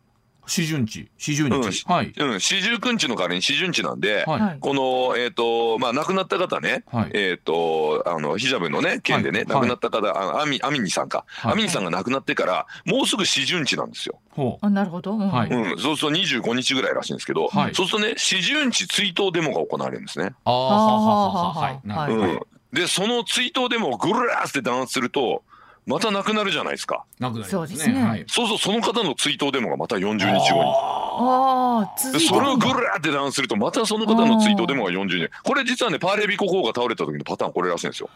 [0.52, 1.62] 四旬地、四旬うん。
[1.72, 1.86] 日。
[1.88, 2.12] はい。
[2.18, 4.42] うん、四十九日の代わりに四旬地なんで、はい。
[4.42, 4.58] はい。
[4.60, 7.12] このえっ、とまあ亡くなった方ね、はい。
[7.14, 9.48] えっ、とあのヒジャブのね件でね、はい。
[9.48, 11.54] 亡くなった方、あのアミアミニさんか、はい。
[11.54, 14.20] アミニさんが亡くなってからもうすぐ四旬地なんですよ。
[14.32, 14.66] ほう。
[14.66, 15.14] あなるほど。
[15.14, 15.30] うん。
[15.30, 15.50] はい。
[15.50, 17.76] うん、そうすると25日ぐらいらしいんですけど、はい。
[17.76, 20.34] そうするとね四旬地追悼デモが行われるんですね。
[20.44, 21.88] ああ、はあはい。
[21.88, 22.14] はい。
[22.14, 22.40] うん、
[22.74, 25.44] でその追悼デモをぐるらーって弾圧すると
[25.86, 27.06] またなくなるじゃないですか。
[27.20, 28.04] なくなりまそうですすねね。
[28.04, 28.24] はい。
[28.28, 30.72] そうそうその方の追悼デモがまた40日後に。
[31.14, 38.10] あでそれをぐらーって弾圧するとまたその方の追悼デモが40日これ実はねパーレビ国王が倒れた時のパターンこれらしいんですよ。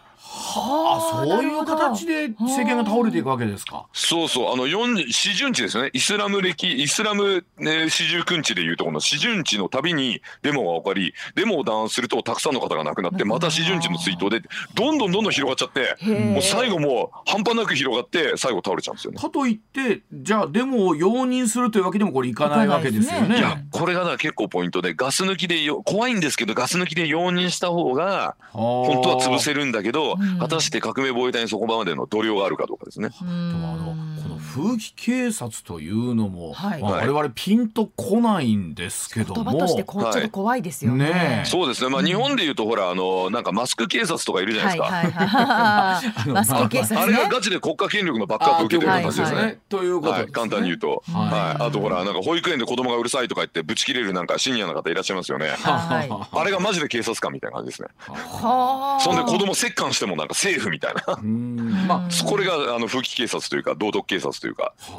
[0.58, 3.86] あ、そういう形で政権が倒れていくわけですか。
[3.93, 5.89] そうそうあの40四旬地ですよね。
[5.93, 11.13] イスラム歴イスラム、ね、四十九日でいうとこの四旬地のたびにデモが起こり。
[11.36, 14.41] デモを弾圧するとたくさんの方が亡くなってまた四旬地の追悼で
[14.73, 19.19] どんどんどんどん広がっちゃってもう最後もう半端なく広がって最後倒れちゃうんですよね。
[19.19, 23.38] かといって、じゃあデモを容認するというわけにもこれいかないわけですよいかないね。
[23.38, 33.10] いやこれがだから結構ポイントでガス抜きでよ怖いんですけどガス抜きで容認した方が本当は潰せるんだけどうん果たして革命防衛隊にそこまでの度量があるかどうかですね。
[33.21, 34.14] うんでもあの
[34.55, 41.09] 風紀警察というのも、はいまあはい我々ピンとこないんですけども言葉としてこうちょっと怖いですよね。
[41.09, 46.29] ねえそうですね、まあ、日本でいうとほらあのなんかマスク警察とかいるじゃないですか、はいはいはい。
[46.31, 47.29] マスク警察あれがね。
[47.29, 49.25] ガチで国家権力のバックアップ受けてる形ですね。
[49.25, 50.31] ははいということですね。
[50.31, 55.49] 簡単に言うと、はいはい、あとほらなんか保育園で子供がうるさいとか言ってぶち切れるなんかシニアの方いらっしゃいますよね。
[55.49, 57.89] はいあれがマジで警察官みたいな感じですね。
[58.07, 59.03] はあ。
[59.03, 61.19] そんで子供折檻してもなんか政府みたいな。
[61.21, 61.55] うん
[61.87, 64.44] まあこれがあの風紀警察というか道徳警察というか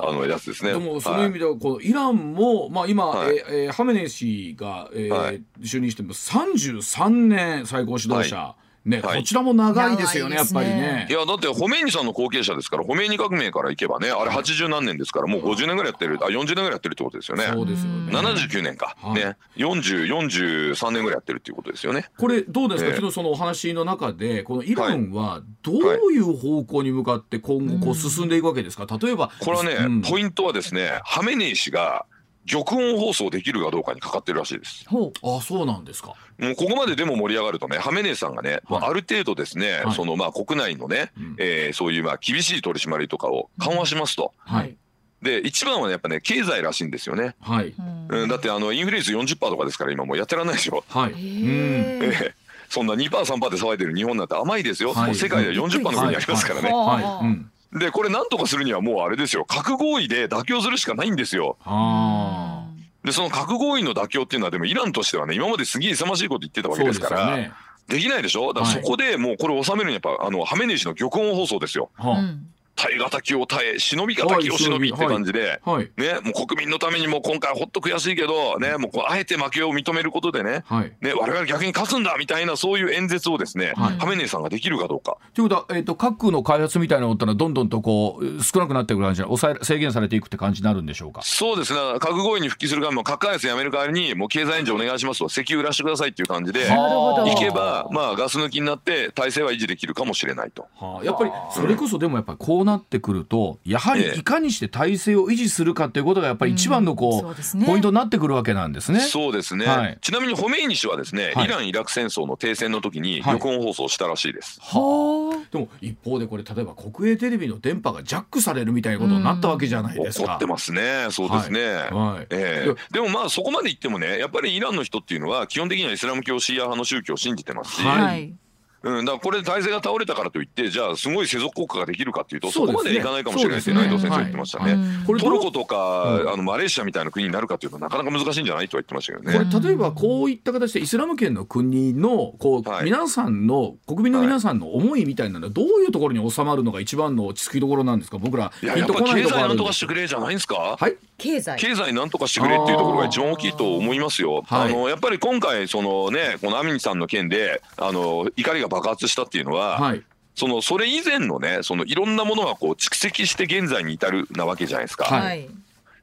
[0.00, 0.12] あ。
[0.12, 0.72] のやつですね。
[0.72, 3.36] でもそのはい意味ではこのイランも、まあ、今、はい。
[3.36, 5.42] えーえーハメネイ師が、えーはい。
[5.60, 8.54] 就任しても33年最高指導者、
[8.86, 9.18] ねはい。
[9.18, 10.76] こちらも長いですよねやっぱりね。
[10.76, 11.12] ねい。
[11.12, 17.44] やだってホメイニさんの後継者ですからホメイニ革命からいけばねあれ80何年ですからもう50年ぐらいやってるあ40年ぐらいやってるってことですよね。
[17.52, 18.12] そうですよね。
[18.12, 19.14] 79年か、はい。
[19.14, 19.36] ね。
[19.56, 22.08] 4043年ぐらいやってるっていうことですよね。
[22.16, 22.94] これどうですか、ええ。
[22.96, 25.76] 昨日そのお話の中でこのイランはどう
[26.12, 28.86] いう方向に向かって今後こう進んでいくわけですか？
[29.00, 30.02] 例えばこれはね、うん。
[30.02, 32.06] ポイントはですねハメネイ師が
[32.46, 34.88] 玉音放送できるかどうかにかかってるらしいです。
[34.88, 35.36] ほう。
[35.36, 36.14] あそうなんですか。
[36.38, 38.82] もうここまででも盛り上がるとねハメネイさんがね、はい。
[38.84, 39.94] ある程度ですね、はい。
[39.94, 41.36] そのまあ国内のね、うん。
[41.38, 44.32] えーそういうまあ厳しい取り締まりとかを緩和しますと。
[44.38, 44.76] はい。
[45.22, 47.34] で一番はねやっぱね経済らしいんですよね。
[47.40, 47.74] はい。
[48.08, 50.84] うん、だってあのインフレ率40%とかですから今もうやってらんないでしょ。
[50.88, 51.98] はい、へうんえ。
[52.02, 52.34] え。
[52.34, 55.06] えそんな 2%3% で騒いでる日本なんて甘いですよ、はい。
[55.06, 56.70] もう世界では40%の国ありますからね。
[56.70, 57.02] はい。
[57.04, 59.44] はい、うん、でこれなんとかするにはもうあれですよ。
[59.44, 61.56] 核合意で妥協するしかないんですよ。
[61.64, 62.64] あ
[63.04, 67.52] でその核合意の妥協っていうのはでもイランとしてはね今まですげえ勇ましいこと言ってたあわけですからでね。
[67.88, 68.52] できないでしょ？
[68.52, 68.82] だからはい。
[68.82, 71.90] そこでもうこれを収めるにはやっぱあのハメネイ師の玉音放送ですよ。
[71.94, 75.90] はうん耐え難きを耐え忍び難きを忍びって感じで、はい。
[75.96, 80.92] ねもう国民のためにも今回ほっと悔しいけどねもうこうあえて負けを認めることでねはい。
[81.00, 83.98] ね我々逆に勝つんだみたいなそういう演説をですね、はい。
[83.98, 85.16] ハメネイさんができるかどうか。
[85.34, 91.22] ということは、えー、と核の開発みたいなのってのはどんどんとこう少なくなっていく感じで抑え制限されていくって感じになるんでしょうか？
[91.22, 91.78] そうですね。
[91.98, 96.66] 核合意に復帰する側も核開発やめる代わりにもう経済援助お願いしますと石油売らしてくださいっていう感じで。
[96.66, 100.66] いけばまあガス抜きになって体制は維持できるかもしれないと。
[100.76, 109.00] はあ、やっぱりそれこそでもやっぱりこうなってくるとやはりええいかにして体制を維持するかということがやっぱり一番のうんこう,、そうですねポイントになってくるわけなんですね。
[109.00, 114.58] そうですね、はいちなみにホメイニ氏はですね、はいイラン・イラク戦争の停戦の時にはい玉音放送したらしいです。
[114.60, 115.46] ほう。
[115.50, 120.24] でも一方でこれ例えば国営テレビの電波がジャックされるみたいなことになったわけじゃないですか。
[120.26, 121.60] 怒ってますね、そうですね。
[121.64, 128.34] はいええいやでもまあそこまで言ってもねやっぱりイランの人っていうのは基本的にはイスラム教シーア派の宗教を信じてますし、はいはい。
[128.82, 132.76] うん、だからこれで体制が倒れたからといってじゃあすごい世俗国家ができるかっていうとそそうですね。
[132.76, 133.88] こまでいかないかもしれないってそうですね。
[133.88, 134.72] 内藤先生言ってましたね。
[134.72, 136.30] うんこれトルコとか、うん。
[136.30, 139.68] あのマレーシアみたいな国になるかというとなかなか難しいんじゃないとは言ってましたけどこれね。
[139.68, 142.84] 例えばこういった形でイスラム圏の国のこう、はい。
[142.84, 148.18] 皆さんの国民の皆さんの思いみたいなのはどういうところに収まるのが一番の落ち着きどころなんですか？
[148.18, 150.76] 僕らいややっぱ経済なんとかしてくれじゃないんですか？
[150.78, 150.96] はい。
[151.18, 151.58] 経済。
[151.58, 154.42] 経済なんとかしてくれっていうところが一番大きいと思いますよ。
[154.46, 154.72] はい。
[154.72, 160.02] あのやっぱり今回そのねこのアミニさんの件であの怒りが爆発したっていうのは、はい
[160.36, 165.06] そのそれ以前のねそのいろんなものがこう蓄積して現在に至るなわけじゃないですか。
[165.06, 165.48] はいはい。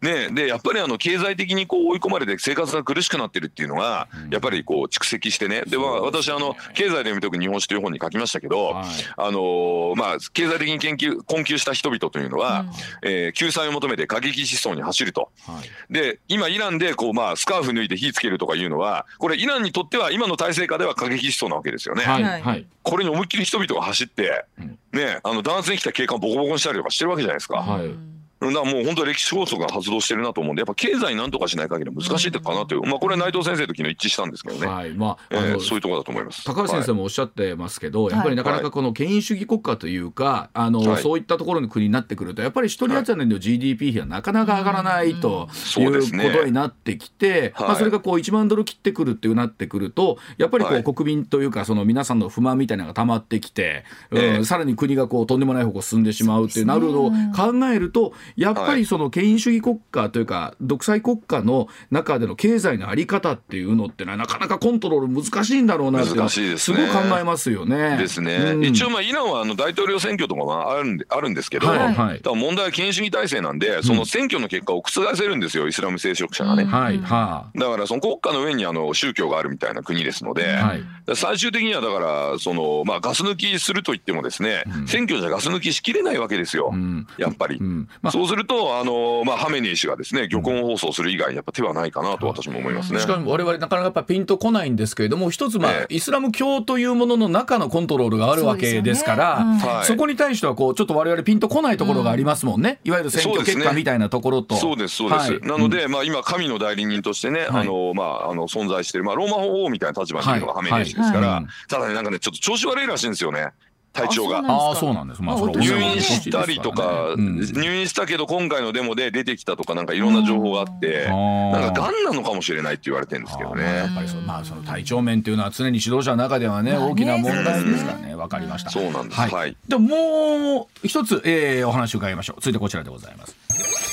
[0.04, 5.64] ね、でやっぱりあの経済的にこう追い込まれて生活が苦しくなってるっていうのがやっぱりこう蓄積してね。
[5.66, 8.86] で、まあ、私あの経済で読み解く日本史という本に書きましたけど、はい。
[9.16, 12.66] あのーまあ、経済的に研究困窮した人々というのは、
[13.04, 13.10] うん。
[13.10, 15.30] えー救済を求めて過激思想に走ると。
[15.48, 15.94] はい。
[15.94, 22.04] で今イランでこう、まあ、スカーフ脱いで火つけるとかいうのはこれイランにとっては今の体制下では過激思想なわけですよね。
[22.04, 22.66] はい。
[22.84, 24.80] これに思いっきり人々が走って、うん。
[24.92, 27.60] ね、あの弾圧に来た警官ボコボコにしたりとかしてるわけじゃないですか。
[27.60, 28.13] はい
[28.52, 34.94] だもう本当歴史法則が発動してるなと思うんでやっぱ経済なんとかしない限りは難しいかなという、まあこれは内藤先生と昨日一致したんですけどね、はい。
[34.94, 36.44] まあえーそういうところだと思います。
[36.44, 41.02] 高橋先生はいもおっしゃってますけど、やっぱりなかなかこの権威主義国家というか、あのはい。
[41.02, 50.82] そういったところの国になってくると、やっぱり一人当たりの GDP 比はなかなか上がらないといそうことになってきて、はいまあ、それがこう1万ドル切ってくるっていうなってくると、やっぱりこはい。
[50.82, 54.18] う国民というか、その皆さんの不満みたいなのが溜まってきて、うん。
[54.20, 54.44] ええ。
[54.44, 66.78] さらに国がこうとんでもない方向進んでしまうっていうなるのを考えると、やっぱりその権威主義国家というか、独裁国家の中での経済のあり方っていうのってのは、なかなかコントロール難しいんだろうなっていうのは難しいですね。
[66.78, 67.98] すごい考えますよね。
[67.98, 68.66] ですね、うん。
[68.66, 72.22] 一応まあイランはあの大統領選挙とかもあるんであるんですけど、はいはい。
[72.22, 76.66] ただ問題は権威主義体制なんでその選挙の結果を覆せるんですよイスラム聖職者がね。
[76.66, 80.84] はいはだからその国家の上にあの宗教があるみたいな国ですので、あはい。
[81.16, 84.88] 最終的にはだからその、まあ、ガス抜きすると言ってもですね、うん。
[84.88, 87.08] 選挙じゃガス抜きしきれないわけですよ、うん。
[87.18, 87.58] やっぱり。
[87.58, 87.90] うん。
[88.02, 93.02] まあそうすると、あのまあ、ハメネイ師がですね、玉音放送する以外にやっぱ手はないかなと私も思いますね。
[93.02, 95.96] しかも我々なかなかやっぱピンとこないんですけれども一つまあ、ええ。
[95.96, 99.60] イスラム教というものの中のコントロールがあるわけですからね。
[99.60, 99.86] はい。
[99.86, 104.56] そこに対してはこうちょっと我々ピンとこないところがありますもんね、いわゆる選挙結果みたいなところと。
[104.56, 105.32] そうです、そうです。
[105.34, 105.42] はい。
[105.42, 107.50] なので、まあ、今、神の代理人としてね、はい。
[107.50, 110.70] あの、まあ、あの、存在している、まあ、ローマ法王みたいな立場にいるのがはい。
[110.70, 111.46] ハメネイ師ですから、はい。
[111.68, 113.50] ただね、なんかね、ちょっと調子悪いらしいんですよね、
[113.94, 114.40] 体調が。
[114.40, 115.22] ああそうなんです。
[115.22, 117.40] まあそ入あ院したりとか、うん。
[117.40, 123.56] 入院したけど今回のデモで出てきたとかなんかいろんな情報があって、なんかがんなのかもしれないって言われてるんですけどあー。
[123.56, 123.92] まあやね。
[123.92, 128.16] っぱりそうまあその体調面っていうのは常に指導者の中ではね、大きな問題ですからね。
[128.16, 128.72] わかりました。
[128.72, 129.20] そうなんです。
[129.22, 129.56] はい、はい。
[129.68, 132.42] でもう一つ、えーお話を伺いましょう。
[132.42, 133.36] 続いてこちらでございます。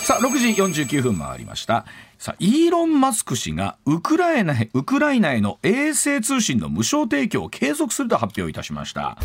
[0.07, 1.85] さあ6時49分回りました。
[2.19, 9.17] さあイーロン・マスク氏がウクライナへウクライナへの衛星通信の無償提供を継続すると発表いたしました、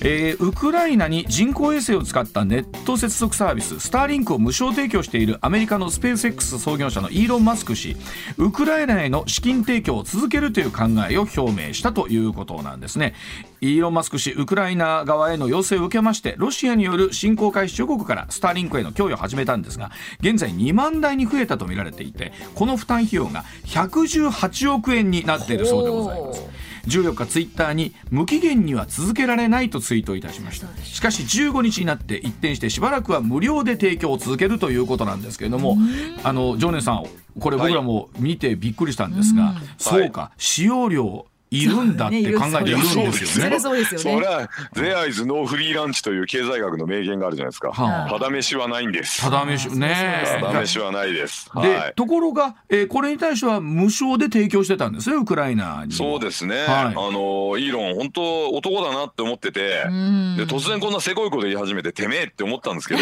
[0.00, 7.96] えーウクライナに人工衛星を使ったネット接続サービススターリンクを無償提供しているアメリカのスペース X 創業者のイーロン・マスク氏
[8.36, 13.14] ウクライナへの資金提供を続けるという考えを表明したということなんですね。
[13.60, 26.67] イーロン・マスク氏ウクライナ側への要請を受けましてロシアによる侵攻開始直後からスターリンクへの供与を始めたんですが現在2万台に増えたとみられていてこの負担費用が118億円になっているそうでございます。
[26.88, 30.66] 14日ツイッターに無期限には続けられないとツイートいたしました。
[30.82, 35.76] しかし15日になって一転してしばらくは無料で提供を続けるということなんですけれども
[36.24, 37.04] あの常念さん
[37.38, 40.32] これ僕らも見てびっくりしたんですが、そうか。
[40.38, 43.12] 使用料いるんだって考えているんですよね。
[43.12, 47.72] それそうですよねそれは、There is no free lunch という経済学の名言があるじゃないですか。
[47.72, 49.20] はあただ飯はないんです。
[49.22, 51.50] ただ飯ねただ飯はないです。
[51.54, 51.92] で、はい。
[51.94, 56.56] ところが、えーこれに対しては無償で提供してたんですねウクライナにそうですね。
[56.56, 63.00] はいあの、イーロン、本当男だなって思ってて、で突然こんなせこいこと言い始めて、てめえって思ったんですけど、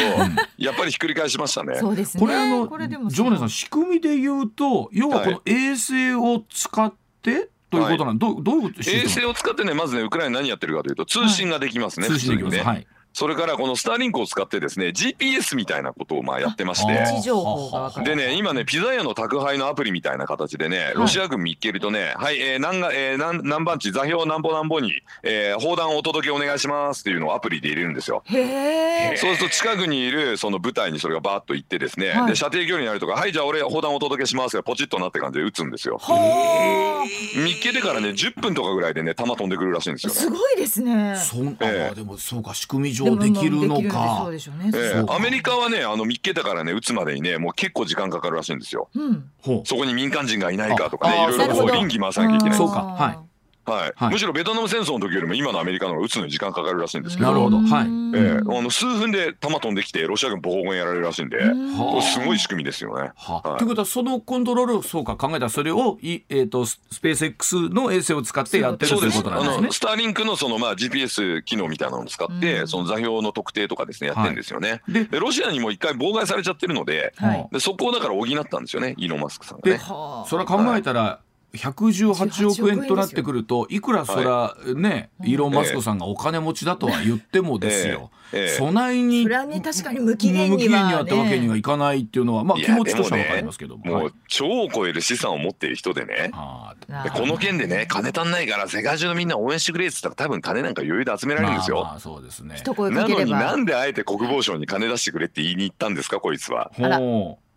[0.58, 1.76] やっぱりひっくり返しましたね。
[1.76, 2.66] そうですねこれあの
[3.08, 7.48] ジョーネさん仕組みで言うと要はこの衛星を使って、
[7.80, 12.62] ということなん、どうどういう衛星を使ってね、まずね、ウクライナ何やってるかというと、通信ができますね、通信できます、ね。
[12.62, 18.04] はいそれからこのスターリンクを使ってですね、GPS みたいなことをまあやってまして。
[18.04, 28.22] でね、今ね、ピザ屋の宅配のアプリみたいな形でね、ロシア軍見っけるとね、はい、えー、何が、えー、何何番地、座標なんぼなんぼに、えー、砲弾お届けお願いしますっていうのをアプリで入れるんですよ。
[28.26, 32.26] へえそうすると近くにいるその部隊にそれがバーッと行ってですね、はい。
[32.26, 35.98] で射程距離になるとか、はい、じゃあ俺砲弾お届けしますが、ポチッとなって感じで撃つんですよ。
[37.42, 40.12] 見っけてからね、10分とかぐらいでね、弾飛んでくるらしいんですよ。
[40.12, 40.18] ね。
[40.18, 41.16] すごいですね。
[41.16, 41.94] そうあええ。
[41.94, 44.28] でもそうか仕組み上でもできるのか。
[45.08, 48.88] アメリカはね、あの見っけたからね、撃つまでにね、もう結構時間かかるらしいんですよ。
[48.94, 49.30] うん。
[49.64, 52.58] そこに民間人がいないかとかね、いろいろこう臨機回さなきゃいけない。
[52.58, 52.82] そうか。
[52.82, 53.35] はい
[53.66, 53.92] はい。
[53.96, 54.12] はい。
[54.12, 57.58] むしろベトナム戦争の時よりも今のアメリカの方が撃つのに時間かかるらしいんですけど、なるほど。
[57.58, 57.86] はい。
[58.14, 58.58] ええ。
[58.58, 63.12] あの数分で弾飛んできてロシア軍ボコボコにやられるらしいんで、これすごい仕組みですよね。
[63.16, 63.58] ははい。
[63.58, 69.18] ということはそのコントロールをそうか考えたらそれをい、えー、とススペース X の衛星を使ってやってるというそうです。
[69.20, 69.66] あことなんですね。
[69.66, 69.72] の。
[69.72, 74.82] スターリンクのそのまあ GPS 機能みたいなのを使って、その座標の特定とかですねやってるんですよね。
[74.88, 77.48] ででロシアにも一回妨害されちゃってるので、はい。
[77.52, 79.78] でそこをだから補ったんですよね、イーロンマスクさんがでね。
[79.78, 81.20] はあそれは考えたら
[81.56, 88.10] 118億円となってくるといくらそらねイーロン・マスクさんがお金持ちだとは言ってもですよ。
[88.32, 88.40] ええ。
[88.40, 88.48] ええ。
[88.48, 90.68] そないにそれはね確かに無期限にはね。
[90.68, 93.84] 限にはってわけにはいかないっていうのはまあ気持ちとしてはわかりますけども。
[93.84, 94.06] もはい。
[94.06, 96.30] う超を超える資産を持っている人でね。
[96.32, 101.76] この件でね、金足んないから世界中のみんな応援してくれって言ったら多分金なんか余裕で集められるんですよ。
[101.76, 102.56] まあまあそうですね。
[102.66, 106.70] なのになんであえて国防省に金出してくれって言いに行ったんですかこいつは。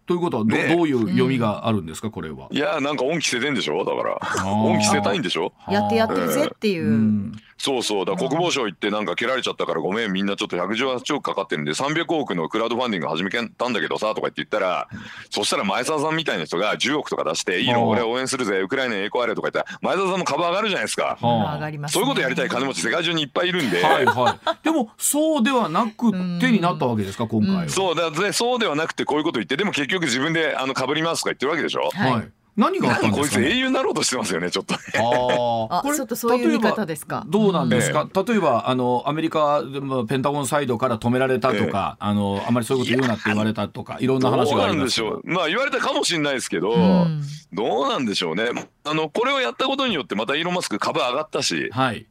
[0.09, 0.75] ということはど,、ね。
[0.75, 2.09] どういう読みがあるんですか？
[2.09, 2.47] これは。
[2.49, 3.85] いやーなんか恩着せてんでしょ？
[3.85, 4.17] だから。
[4.17, 4.49] ー。
[4.49, 5.53] 恩着せたいんでしょ？
[5.69, 6.87] やってやってるぜっていう。
[6.87, 14.87] う、んそうそうだ国防省行ってなんか蹴られちゃったからごめんみんなちょっと118億かかってるんで300億のクラウドファンディング始めたんだけどさとか言って言ったら
[15.29, 21.17] そしたら前澤さんみたいな人が10億とか出して「いいはあの俺応援するぜウクライナに栄光あれ」とか言ったら前澤さんも株上がるじゃないですか。
[21.19, 24.63] そういうことやりたい金持ち世界中にいっぱいいるんで、はいはい。
[24.63, 27.69] でもそうではなくてになったわけですか今回は。
[27.69, 31.89] そうだねそうではなくてこういうこと言ってでも結局自分であの被りますとか言ってるわけでしょ。
[31.93, 32.31] はいはい。
[32.59, 33.49] 何があったんこいつですか、ね？
[33.51, 34.73] 英雄になろうとしてますよねちょっと。
[34.75, 34.79] ね。
[34.95, 45.21] ああこれちょっとそういう見方例えばですかどうなんですか、例えばあのアメリカでもペンタゴンサイドから止められたとか、あのあまりそういうこと言うなって言われたとかいろんな話どうがあなんでしょう。
[45.23, 47.21] まあ言われたかもしれないですけど、うん。
[47.53, 48.49] どうなんでしょうね。
[48.83, 52.05] あのこれをやったことによってまたイーロン・マスク株上がったしはい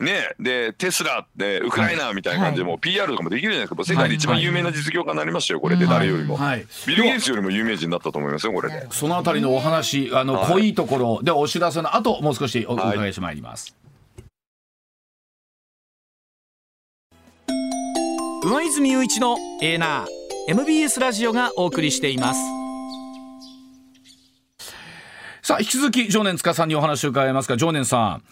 [0.00, 6.66] ねでテスラでウクライナみたいな感じでもう PR とかもできるじゃないですか世界で一番有名な実業家になりましたよこれで誰よりも、はい。
[6.86, 8.86] ビル・ゲイツよりも有名人になったと思いますよこれで。
[8.90, 10.52] そのあたりのお話あの、はい。
[10.52, 11.20] 濃いところ。
[11.22, 13.74] でお知らせの後もう少しお伺いしてまいります、
[18.44, 20.06] 上泉雄一のエーナー
[20.48, 22.40] MBS ラジオがお送りしています。
[25.46, 28.22] さあ引き続き常年塚さんにお話を伺いますが常年さん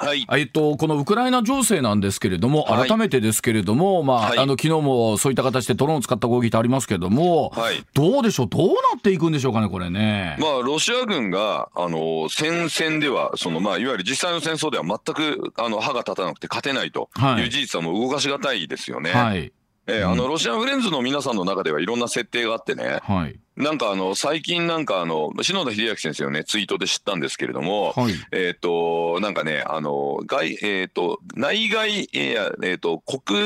[0.00, 0.26] はい。
[0.32, 2.88] えっと、このウクライナ情勢なんですけれども、はい。
[2.88, 4.38] 改めてですけれども、まあ、はい。
[4.38, 7.84] あの昨日もそういった形でドローンを使った攻撃ってありますけれども、はい。
[7.94, 10.36] どうでしょう、どうなっていくんでしょうかね、これね。
[10.38, 17.44] まあ、ロシア軍が、あの、戦線では、その、まあ、いわゆる実際の戦争では全く、あの、歯が立たなくて勝てないとはい。
[17.44, 19.10] いう事実はもう動かしがたいですよね。
[19.10, 19.52] はい、
[19.86, 33.38] えーあの、ロシアンフレンズの皆さんの中ではいろんな設定があってね、はい、なんかあの、最近なんかあの、篠田秀明先生のね、ツイートで知ったんですけれども、はい、えっ、と、なんかね、あの、外、えっ、と、内外、えーえっ、と、国、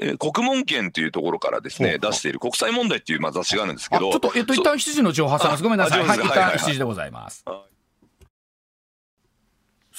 [0.00, 5.62] えー国門権というところからですね、出している国際問題っていう、まあ、雑誌があるんですけど、あちょっと、えっと、一旦7時の情報挟みます。
[5.62, 6.00] ごめんなさい。
[6.00, 7.69] あはい、一旦上手ですはいはいはい7時でございますは。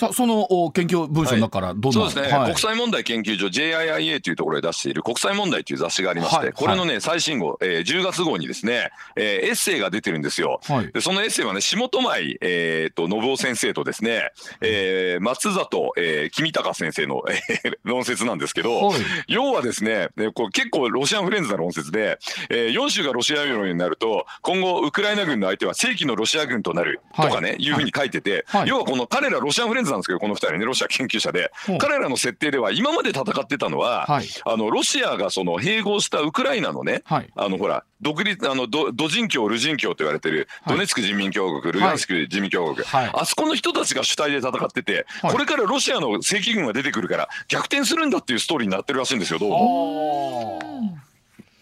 [0.02, 2.46] さあ、そのお研究文書の中からどんな、そうですね、はい。
[2.48, 6.54] 国際問題研究所 JIIA というところで出している国際問題という雑誌がありまして、はい。
[6.54, 10.60] これのね、最新号、えー10月号にですね、えーエッセイが出てるんですよ。
[10.64, 14.32] はい、でそのエッセイはね、下戸前、えー、と信夫先生とですね、
[14.62, 19.00] えー松里、えー、君高先生の、えー論説なんですけど、はい。
[19.28, 22.18] 要はですね、えこれ結構ロシアンフレンズな論説で、
[22.50, 27.58] えー、4州がロシア領になると、今後、ウクライナ軍の相手は正規のロシア軍となるとかね、はい。
[27.60, 28.68] い、うふうに書いてて、はい。
[28.68, 31.52] 要はこの彼らロシアンフレンズなんですけど、この2人ね、ロシア研究者で。
[31.80, 34.28] 彼らの設定では、今まで戦ってたのは、はい。
[34.46, 37.30] あのロシアがその併合したウクライナのね、はい。
[37.36, 40.76] あのほら、独立、あのドド人共、ル人共と言われてる、はい。
[40.76, 43.12] ドネツク人民共和国、ルガンスク人民共和国、はい。
[43.14, 45.32] あそこの人たちが主体で戦ってて、はい。
[45.32, 50.60] これからロシアの正規軍が出てくるから、逆転するんだっていうストーリーになってるらしいんですよ、どうも。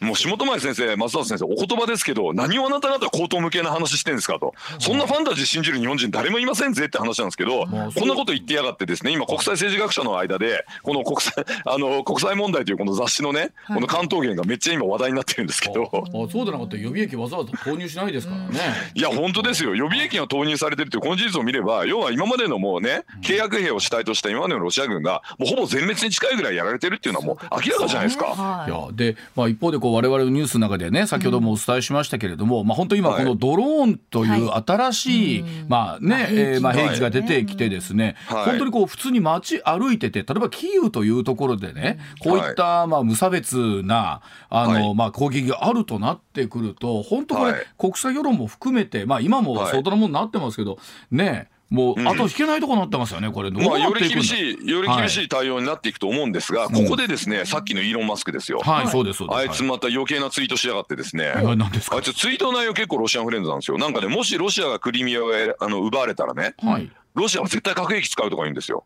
[0.01, 15.89] もう下戸前先生、松田先生、お言葉ですけど、何をあなた方口頭無形な話してんですかと、そんなファンタジー信じる日本人、誰もいませんぜって話なんですけど、こんなこと言ってやがって、ですね今、国際政治学者の間で、この国際あの国際問題というこの雑誌のね、この関東源がめっちゃ今、話題になってるんですけど。
[15.93, 18.59] あそうでなかったら予備役わざわざ投入しないですからね。
[18.93, 19.75] いや、本当ですよ。
[19.75, 28.27] 予備役が投入されてるというこの事実を見れば、要は今までのもうね、契約兵を主体とした今までのロシア軍が、もうほぼ全滅に近いぐらいやられてるっていうのはもう明らかじゃないですか。
[28.27, 33.23] はいいやで、まあ、一方でこう我々のニュースの中でね先ほどもお伝えしましたけれども、まあ、本当今はい。
[33.23, 38.45] このドローンというは新しい、まあねえーまあ、兵器が出てきてですね、はい。
[38.45, 44.95] 本当にこう普通に街歩いてて例えばキーウというところでねこういったまあ無差別なあの、はい。
[44.95, 47.65] まあ、攻撃があるとなってくると本当これ、はい。
[47.77, 49.71] 国際世論も含めて、まあ、今もはい。
[49.71, 50.77] 相当なものになってますけど、
[51.11, 52.07] ねもううん。
[52.07, 53.51] 後引けないとこになってますよねこれ。
[53.51, 54.15] どうまあ、よりなっていくんだ？
[54.15, 58.59] 厳しい、より厳しい対応になっていくと思うんですが、ここでですね、さっきのイーロン・マスクですよ。
[58.59, 59.37] はい、そうですそうです。
[59.39, 61.27] あいつまた余計なツイートしやがってですね。
[61.29, 61.97] はい何ですか？
[61.97, 63.77] あいつツイートの内容結構ロシアンフレンズなんですよ。
[63.77, 66.91] なんかね、もしロシアがクリミアをえあの奪われたらね、はい。
[67.13, 68.85] ロシアは絶対核兵器使うとか言うんですよ。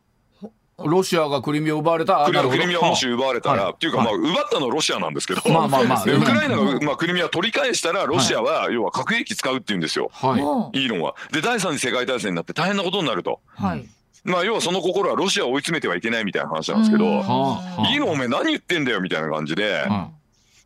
[0.86, 2.26] ロシアがクリミアを奪われた。
[2.26, 3.74] あクリミアをもし奪われたら、はい。
[3.74, 6.06] っていうか、まあ、奪ったのはロシアなんですけど、まあまあまあ。
[6.06, 10.10] で ウクライナが、まあ、クリミアを取り返したら、ロシアは、要は核兵器使うって言うんですよ。
[10.14, 10.80] はい。
[10.80, 11.16] イーロンは。
[11.32, 13.40] で、第三次世界大戦になって大変なことになると。
[13.56, 13.86] はい。
[14.24, 20.10] まあ、要はその心はロシアを追い詰めてはいけないみたいな話なんですけど、イーロンお前何言ってんだよみたいな感じで、は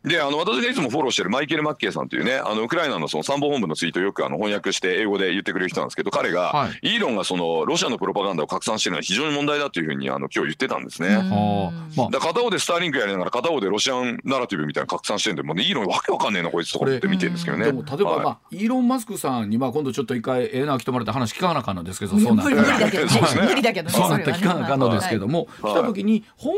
[0.08, 11.16] で、あの、私がいつもフォローしてるマイケル・マッケイさんというね、あの、ウクライナのその参謀本部のツイートをよくあの翻訳して英語で言ってくれる人なんですけど、彼が、はイーロンがその、ロシアのプロパガンダを拡散してるのは非常に問題だというふうに、あの、今日言ってたんですね。
[11.16, 11.88] はあ。
[11.96, 17.66] まあだ片方でスターリンクやりながら片方でロシアンナラティブみたいなの拡散してるんで、もうね、イーロンわけわかんねえなこいつとか思って見てるんですけどね。
[17.66, 18.24] でも例えば、はい。
[18.24, 23.06] まあ、イーロン・マスクさんに、まあ、今度ちょっと一回ええな来てもらって話聞かなあかんのですけど そうなった無理無理だけど
[23.46, 25.72] 無理だけどねそうなっそれはねて聞かなあかんのですけども、はい。
[25.72, 26.54] 来た時に本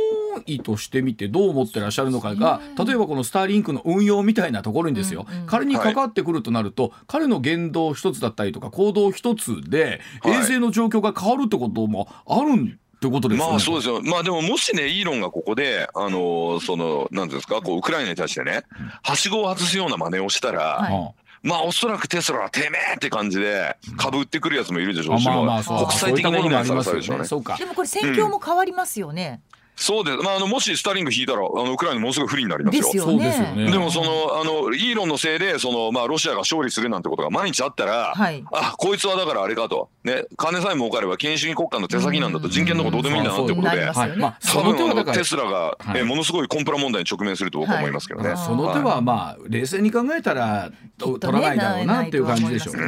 [0.46, 10.32] 意としてみてどう思ってらっしゃるのかが例えばこのスターリンクの運用みたいなところにですよ、彼に関わってくるとなると、彼の言動一つだったりとか行動一つではい。
[10.34, 13.51] 衛星の状況が変わるってこともあるってことですよね。
[13.53, 14.03] まあそうですよ。
[14.03, 18.64] まあでももしね、イーロンがここで、あのーその、なんていうんですか、こう、ウクライナに対してね、
[19.03, 20.93] はしごを外すような真似をしたら、はい。
[20.93, 21.12] は
[21.43, 27.24] まあおそらくテスラはてめえって感じで、株売ってくるやつもいるでしょあうし、まあまあそう国際的な意味でさらされるでしょうね。
[27.24, 27.57] そうか。
[27.57, 29.41] でもこれ戦況も変わりますよね。
[29.77, 30.16] そうです。
[30.18, 32.85] まああの、もしスターリング引いたら、あの、ウクライナものすごい不利になりますよ。
[32.85, 33.64] ですよそうですよね。
[33.64, 38.45] ねでもその、あの、イーロンのせいで、その、まあ、ロシアが勝利するなんてことが毎日あったら、はい。
[38.53, 39.89] あ、こいつはだからあれかと。
[40.05, 43.85] ね、金さえ儲かれば権威主義国家の手先なんだと、人権のことどうでもいいんだなってことで。
[43.85, 44.16] はい。
[44.16, 46.01] まあ、そ多分あのテスラが、はい。
[46.01, 48.29] えものすごいコンプラ問題に直面すると僕は思いますけどね。
[48.31, 48.39] はい。
[48.39, 52.83] その手はまあ冷静に考えたら取らないだろうなっていう感じでしょうね。
[52.83, 52.87] う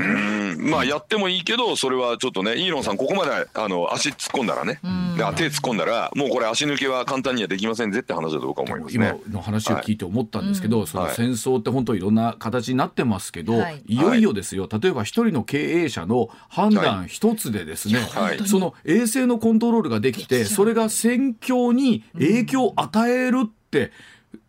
[0.63, 0.71] ん。
[0.71, 4.81] まあやってもいいけどそれはちょっとねイーロンさんここまであの足突っ込んだらね。
[5.17, 9.21] で手突っ込んだらもうこれ足抜けは簡単にはできませんぜって話だと僕は思います今ね。
[9.31, 11.15] の話を聞いて思ったんですけど、そのはい。
[11.15, 13.83] 戦争って本当いろんな形になってますけど、はい。
[13.87, 14.69] い、よいよですよ。
[14.71, 18.39] 例えば一人の経営者の判断一つでですね、はい。
[18.47, 23.93] その衛星のコントロールができてそれが戦況に影響を与えるって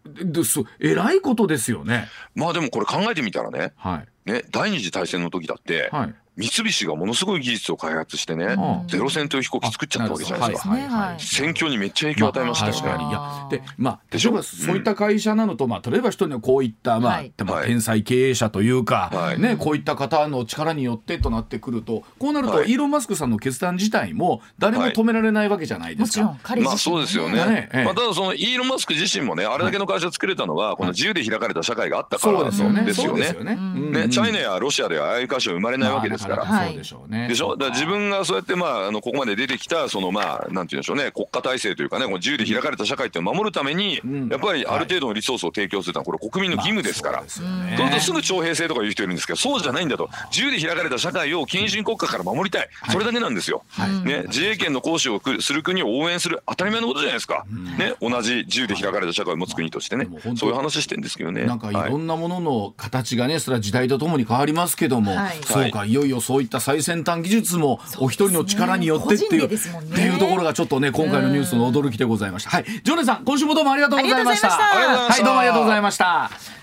[0.05, 2.07] でそう偉いことですよね。
[2.35, 4.31] まあでもこれ考えてみたらねはい。
[4.31, 6.15] ね第二次大戦の時だって、はい。
[6.35, 8.87] 三菱がものすごい技術を開発してね、うん。
[8.87, 10.69] ゼロ戦という飛行機作っちゃったわけじゃないですか。
[10.69, 11.19] はいはい。
[11.19, 13.63] 戦況にめっちゃ影響を与えましたよね。
[13.77, 14.31] まあでしょ？
[14.31, 17.33] 例えばそういった会社なのと、まあ例えば一人のこういったまあ、はい。
[17.67, 19.39] 天才経営者というか、はい。
[19.39, 22.71] ねこういった方の力によってとなってくるとこうなると、はい。
[22.71, 26.25] イーロンマスクさんの決断自体も誰も止められないわけじゃないですか。
[26.25, 27.45] もちろん彼自まあそうですよね。
[27.45, 27.85] ねええ。
[27.85, 32.83] まあただそのイーロンマスク自身もねあれだけの会社作れたのはこの自由で開かれた社会があったからそうですよね。
[32.85, 33.25] ですよね。
[33.25, 33.35] そうです。
[33.35, 33.53] よね。
[33.59, 33.91] うん。
[33.91, 36.45] ねチャイナやロシアではああいう会社は生まれないわけですから。
[36.45, 37.27] まあなかなかそうでしょうね。
[37.27, 37.57] でしょ？
[37.57, 44.29] だから自分がそうやってまああのここまで出てきたそのまあなんて言うんでしょうね国家体制というかねこの自由で開かれた社会っていうのを守るためにん。
[44.29, 47.17] やっぱりある程度のリソースを提供するのはこれ国民の義務ですから。
[47.19, 47.75] そうですよね。
[47.77, 50.09] そうするとすぐ徴兵制とか言う人いるんですけどそうじゃないんだと。
[50.31, 52.69] 自由で開かれた社会を近親国家から守りたい。
[52.91, 53.63] それだけなんですよ。
[54.03, 57.45] ね、自衛権の行使をくする国を応援する当たり前のことじゃないですか、
[57.77, 60.07] ね、同じ自由で開かれた社会を持つ国としてね。
[60.35, 61.45] そういう話してんですけどね。
[61.45, 65.37] なんかいはいろんなものの形がね、それは時代とともに変わりますけども、はい。
[65.43, 69.59] そうか、いよいよそういった最先端技術もお一人の力によってっていう、ねっ
[69.93, 72.49] ていうところがちょっとね、今回のニュースの驚きでございました。
[72.49, 73.71] はい、ジョネさん、今週もどうも。
[73.71, 76.62] ありがとうございましたはい、どうもありがとうございました。